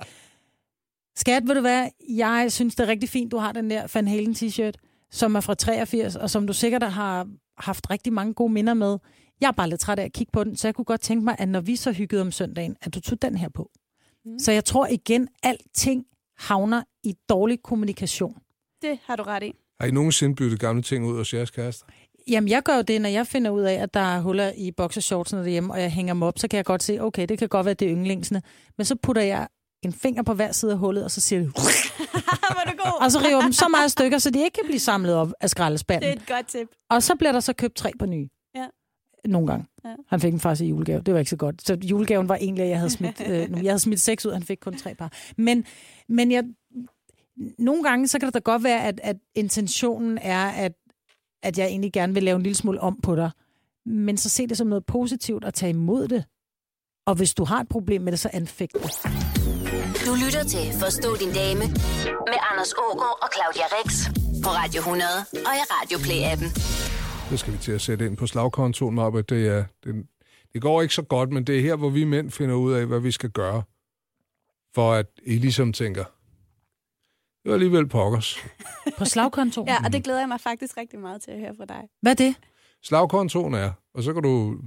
[1.16, 4.08] skat, ved du hvad, jeg synes, det er rigtig fint, du har den der Van
[4.08, 4.74] Halen t-shirt,
[5.12, 7.28] som er fra 83, og som du sikkert har
[7.58, 8.98] haft rigtig mange gode minder med
[9.42, 11.26] Jeg er bare lidt træt af at kigge på den, så jeg kunne godt tænke
[11.26, 13.72] mig, at når vi så hyggede om søndagen, at du tog den her på.
[14.28, 14.40] Mm.
[14.40, 16.06] Så jeg tror igen, alting
[16.38, 18.36] havner i dårlig kommunikation.
[18.82, 19.54] Det har du ret i.
[19.80, 21.86] Har I nogensinde byttet gamle ting ud hos jeres kærester?
[22.28, 24.72] Jamen, jeg gør jo det, når jeg finder ud af, at der er huller i
[24.72, 27.48] boxershortsene derhjemme, og jeg hænger dem op, så kan jeg godt se, okay, det kan
[27.48, 28.42] godt være, det er yndlingsene.
[28.78, 29.48] Men så putter jeg
[29.84, 31.50] en finger på hver side af hullet, og så siger det,
[32.56, 33.02] Hvor du god.
[33.04, 35.50] og så river dem så meget stykker, så de ikke kan blive samlet op af
[35.50, 36.10] skraldespanden.
[36.10, 36.68] Det er et godt tip.
[36.90, 38.30] Og så bliver der så købt tre på nye.
[38.56, 38.66] Ja.
[39.28, 39.66] Nogle gange.
[39.86, 39.96] Ja.
[40.08, 41.02] Han fik den faktisk i julegave.
[41.02, 41.68] Det var ikke så godt.
[41.68, 44.44] Så julegaven var egentlig, at jeg havde smidt, øh, jeg havde smidt seks ud, han
[44.44, 45.12] fik kun tre par.
[45.38, 45.66] Men,
[46.10, 46.44] men jeg,
[47.60, 50.72] nogle gange, så kan det da godt være, at, at intentionen er, at,
[51.44, 53.32] at jeg egentlig gerne vil lave en lille smule om på dig.
[53.86, 56.26] Men så se det som noget positivt og tage imod det.
[57.08, 58.82] Og hvis du har et problem med det, så anfægt det.
[60.06, 61.60] Du lytter til Forstå din dame
[62.32, 64.06] med Anders Ågaard og Claudia Rex
[64.44, 66.77] på Radio 100 og i Radio Play-appen.
[67.30, 69.22] Det skal vi til at sætte ind på slagkontoen, Mappe.
[69.22, 70.08] Det, er, det,
[70.54, 72.86] det går ikke så godt, men det er her, hvor vi mænd finder ud af,
[72.86, 73.64] hvad vi skal gøre.
[74.76, 76.04] For at I ligesom tænker,
[77.44, 78.38] det var alligevel pokkers.
[78.98, 79.68] På slagkontoen.
[79.72, 81.82] Ja, og det glæder jeg mig faktisk rigtig meget til at høre fra dig.
[82.02, 82.36] Hvad er det?
[82.84, 84.58] Slagkontoen er, og så kan du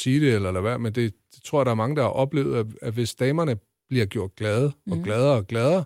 [0.00, 2.10] sige det eller lade være, men det, det tror jeg, der er mange, der har
[2.10, 3.56] oplevet, at, at hvis damerne
[3.88, 5.02] bliver gjort glade og Mm.
[5.02, 5.84] gladere og gladere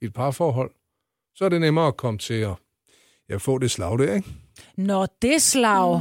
[0.00, 0.70] i et parforhold,
[1.34, 2.54] så er det nemmere at komme til at
[3.28, 4.28] ja, få det slag der, ikke?
[4.76, 6.00] Nå, det slag.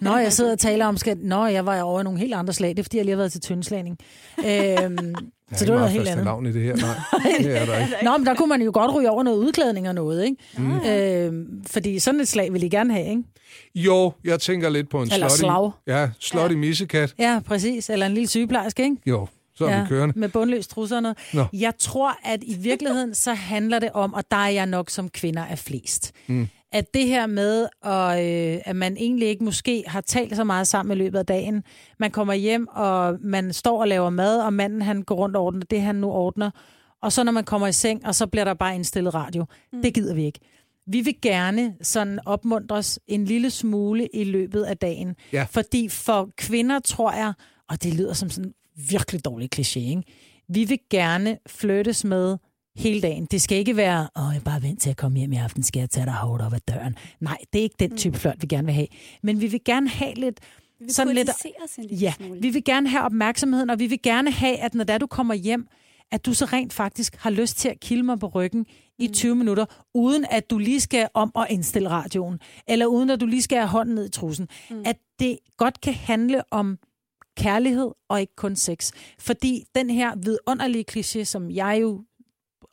[0.00, 1.18] Nå, jeg sidder og taler om skat.
[1.22, 2.70] Nå, jeg var over i nogle helt andre slag.
[2.70, 3.98] Det er, fordi jeg lige har været til tyndslagning.
[4.38, 5.14] Øhm,
[5.50, 6.24] Der så det var noget helt andet.
[6.24, 6.94] navn i det her, nej.
[7.38, 7.92] Det er der ikke.
[8.02, 10.36] Nå, men der kunne man jo godt ryge over noget udklædning og noget, ikke?
[10.58, 10.80] Mm.
[10.86, 13.22] Øhm, fordi sådan et slag vil I gerne have, ikke?
[13.74, 15.70] Jo, jeg tænker lidt på en Eller slutty, slag.
[15.86, 16.58] Ja, slutty ja.
[16.58, 17.14] missekat.
[17.18, 17.90] Ja, præcis.
[17.90, 18.96] Eller en lille sygeplejerske, ikke?
[19.06, 19.82] Jo, så er ja.
[19.82, 20.18] vi kørende.
[20.18, 21.18] med bundløs trusser og noget.
[21.34, 21.44] Nå.
[21.52, 25.08] Jeg tror, at i virkeligheden, så handler det om, og der er jeg nok som
[25.08, 26.48] kvinder er flest, mm.
[26.72, 30.66] At det her med, og, øh, at man egentlig ikke måske har talt så meget
[30.66, 31.62] sammen i løbet af dagen.
[31.98, 35.44] Man kommer hjem, og man står og laver mad, og manden han går rundt og
[35.44, 36.50] ordner det, han nu ordner.
[37.02, 39.44] Og så når man kommer i seng, og så bliver der bare indstillet radio.
[39.72, 39.82] Mm.
[39.82, 40.40] Det gider vi ikke.
[40.86, 45.16] Vi vil gerne sådan opmuntres en lille smule i løbet af dagen.
[45.32, 45.46] Ja.
[45.50, 47.32] Fordi for kvinder tror jeg,
[47.68, 48.52] og det lyder som sådan
[48.90, 50.02] virkelig dårlig kliché, ikke?
[50.48, 52.36] vi vil gerne flyttes med
[52.76, 53.26] hele dagen.
[53.30, 55.80] Det skal ikke være, åh, jeg bare vent til at komme hjem i aften, skal
[55.80, 56.96] jeg tage dig hårdt op ad døren.
[57.20, 58.86] Nej, det er ikke den type fløjt, vi gerne vil have.
[59.22, 60.40] Men vi vil gerne have lidt,
[60.78, 61.28] Vi vil sådan lidt,
[61.78, 62.40] en lille ja, smule.
[62.40, 65.34] vi vil gerne have opmærksomheden, og vi vil gerne have, at når der du kommer
[65.34, 65.66] hjem,
[66.12, 68.66] at du så rent faktisk har lyst til at kilde mig på ryggen
[68.98, 69.64] i 20 minutter,
[69.94, 73.58] uden at du lige skal om og indstille radioen, eller uden at du lige skal
[73.58, 74.48] have hånden ned i trussen.
[74.70, 74.82] Mm.
[74.84, 76.78] At det godt kan handle om
[77.36, 78.92] kærlighed og ikke kun sex.
[79.18, 82.04] Fordi den her vidunderlige kliché, som jeg jo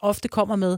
[0.03, 0.77] ofte kommer med,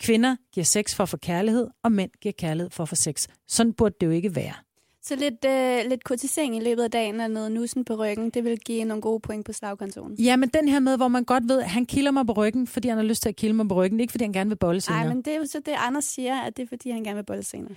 [0.00, 3.26] kvinder giver sex for at få kærlighed, og mænd giver kærlighed for at få sex.
[3.48, 4.54] Sådan burde det jo ikke være.
[5.02, 8.44] Så lidt, øh, lidt kurtisering i løbet af dagen og noget nussen på ryggen, det
[8.44, 10.14] vil give nogle gode point på slagkontoren.
[10.14, 12.66] Ja, men den her med, hvor man godt ved, at han kilder mig på ryggen,
[12.66, 14.00] fordi han har lyst til at kilde mig på ryggen.
[14.00, 15.04] Ikke, fordi han gerne vil bolle senere.
[15.04, 17.16] Nej, men det er jo så det, Anders siger, at det er, fordi han gerne
[17.16, 17.74] vil bolle senere.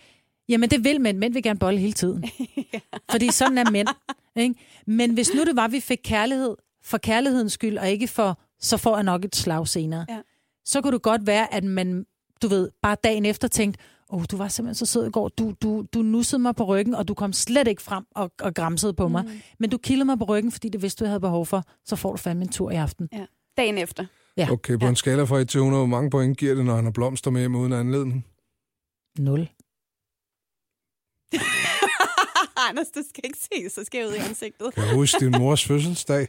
[0.49, 1.17] Jamen, det vil mænd.
[1.17, 2.23] Mænd vil gerne bolle hele tiden.
[3.11, 3.87] Fordi sådan er mænd.
[4.35, 4.55] Ikke?
[4.85, 8.39] Men hvis nu det var, at vi fik kærlighed for kærlighedens skyld, og ikke for,
[8.59, 10.17] så får jeg nok et slag senere, Ja.
[10.67, 12.05] Så kunne det godt være, at man,
[12.41, 15.27] du ved, bare dagen efter tænkte, åh, oh, du var simpelthen så sød i går,
[15.27, 18.53] du, du, du nussede mig på ryggen, og du kom slet ikke frem og, og
[18.53, 19.23] græmsede på mig.
[19.23, 19.41] Mm.
[19.59, 21.95] Men du kildede mig på ryggen, fordi det vidste, du jeg havde behov for, så
[21.95, 23.09] får du fandme en tur i aften.
[23.13, 23.25] Ja.
[23.57, 24.05] Dagen efter.
[24.37, 24.51] Ja.
[24.51, 26.83] Okay, på en skala fra 1 til 100, hvor mange point giver det, når han
[26.83, 28.25] har blomster med hjem uden anledning?
[29.19, 29.39] Nul.
[32.69, 34.73] Anders, du skal ikke se så skæv ud i ansigtet.
[34.73, 36.27] Kan jeg huske din mors fødselsdag?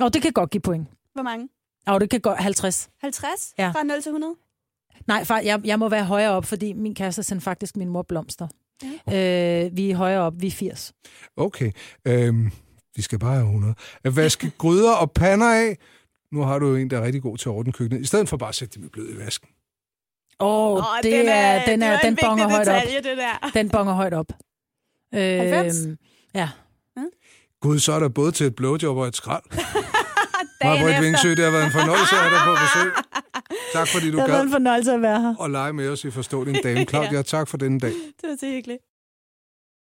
[0.00, 0.88] Og det kan godt give point.
[1.14, 1.48] Hvor mange?
[1.86, 2.88] Og det kan godt 50.
[3.00, 3.54] 50?
[3.58, 3.70] Ja.
[3.70, 4.34] Fra 0 til 100?
[5.06, 8.02] Nej, far, jeg, jeg må være højere op, fordi min kæreste sendte faktisk min mor
[8.02, 8.48] blomster.
[9.10, 9.64] Ja.
[9.64, 10.92] Øh, vi er højere op, vi er 80.
[11.36, 11.72] Okay,
[12.04, 12.50] øhm,
[12.96, 13.74] vi skal bare have 100.
[14.04, 15.78] At vaske gryder og pander af.
[16.32, 18.02] Nu har du jo en, der er rigtig god til at ordne køkkenet.
[18.02, 19.48] I stedet for bare at sætte dem i blød i vasken.
[20.40, 22.82] Åh, oh, det den er, den, er, den en bonger højt op.
[23.02, 23.50] det der.
[23.54, 24.32] Den bonger højt op.
[25.14, 25.98] Øh, 90?
[26.34, 26.48] Ja.
[27.60, 29.42] Gud, så er der både til et blowjob og et skrald.
[30.60, 31.00] Efter.
[31.00, 32.92] Vingsø, det har været en fornøjelse at have dig på besøg.
[33.72, 35.34] Tak fordi du Det har været en gad fornøjelse at være her.
[35.38, 36.84] og lege med os i Forstå din dame.
[36.84, 37.90] Claudia, tak for denne dag.
[37.90, 38.78] Det var så hyggeligt.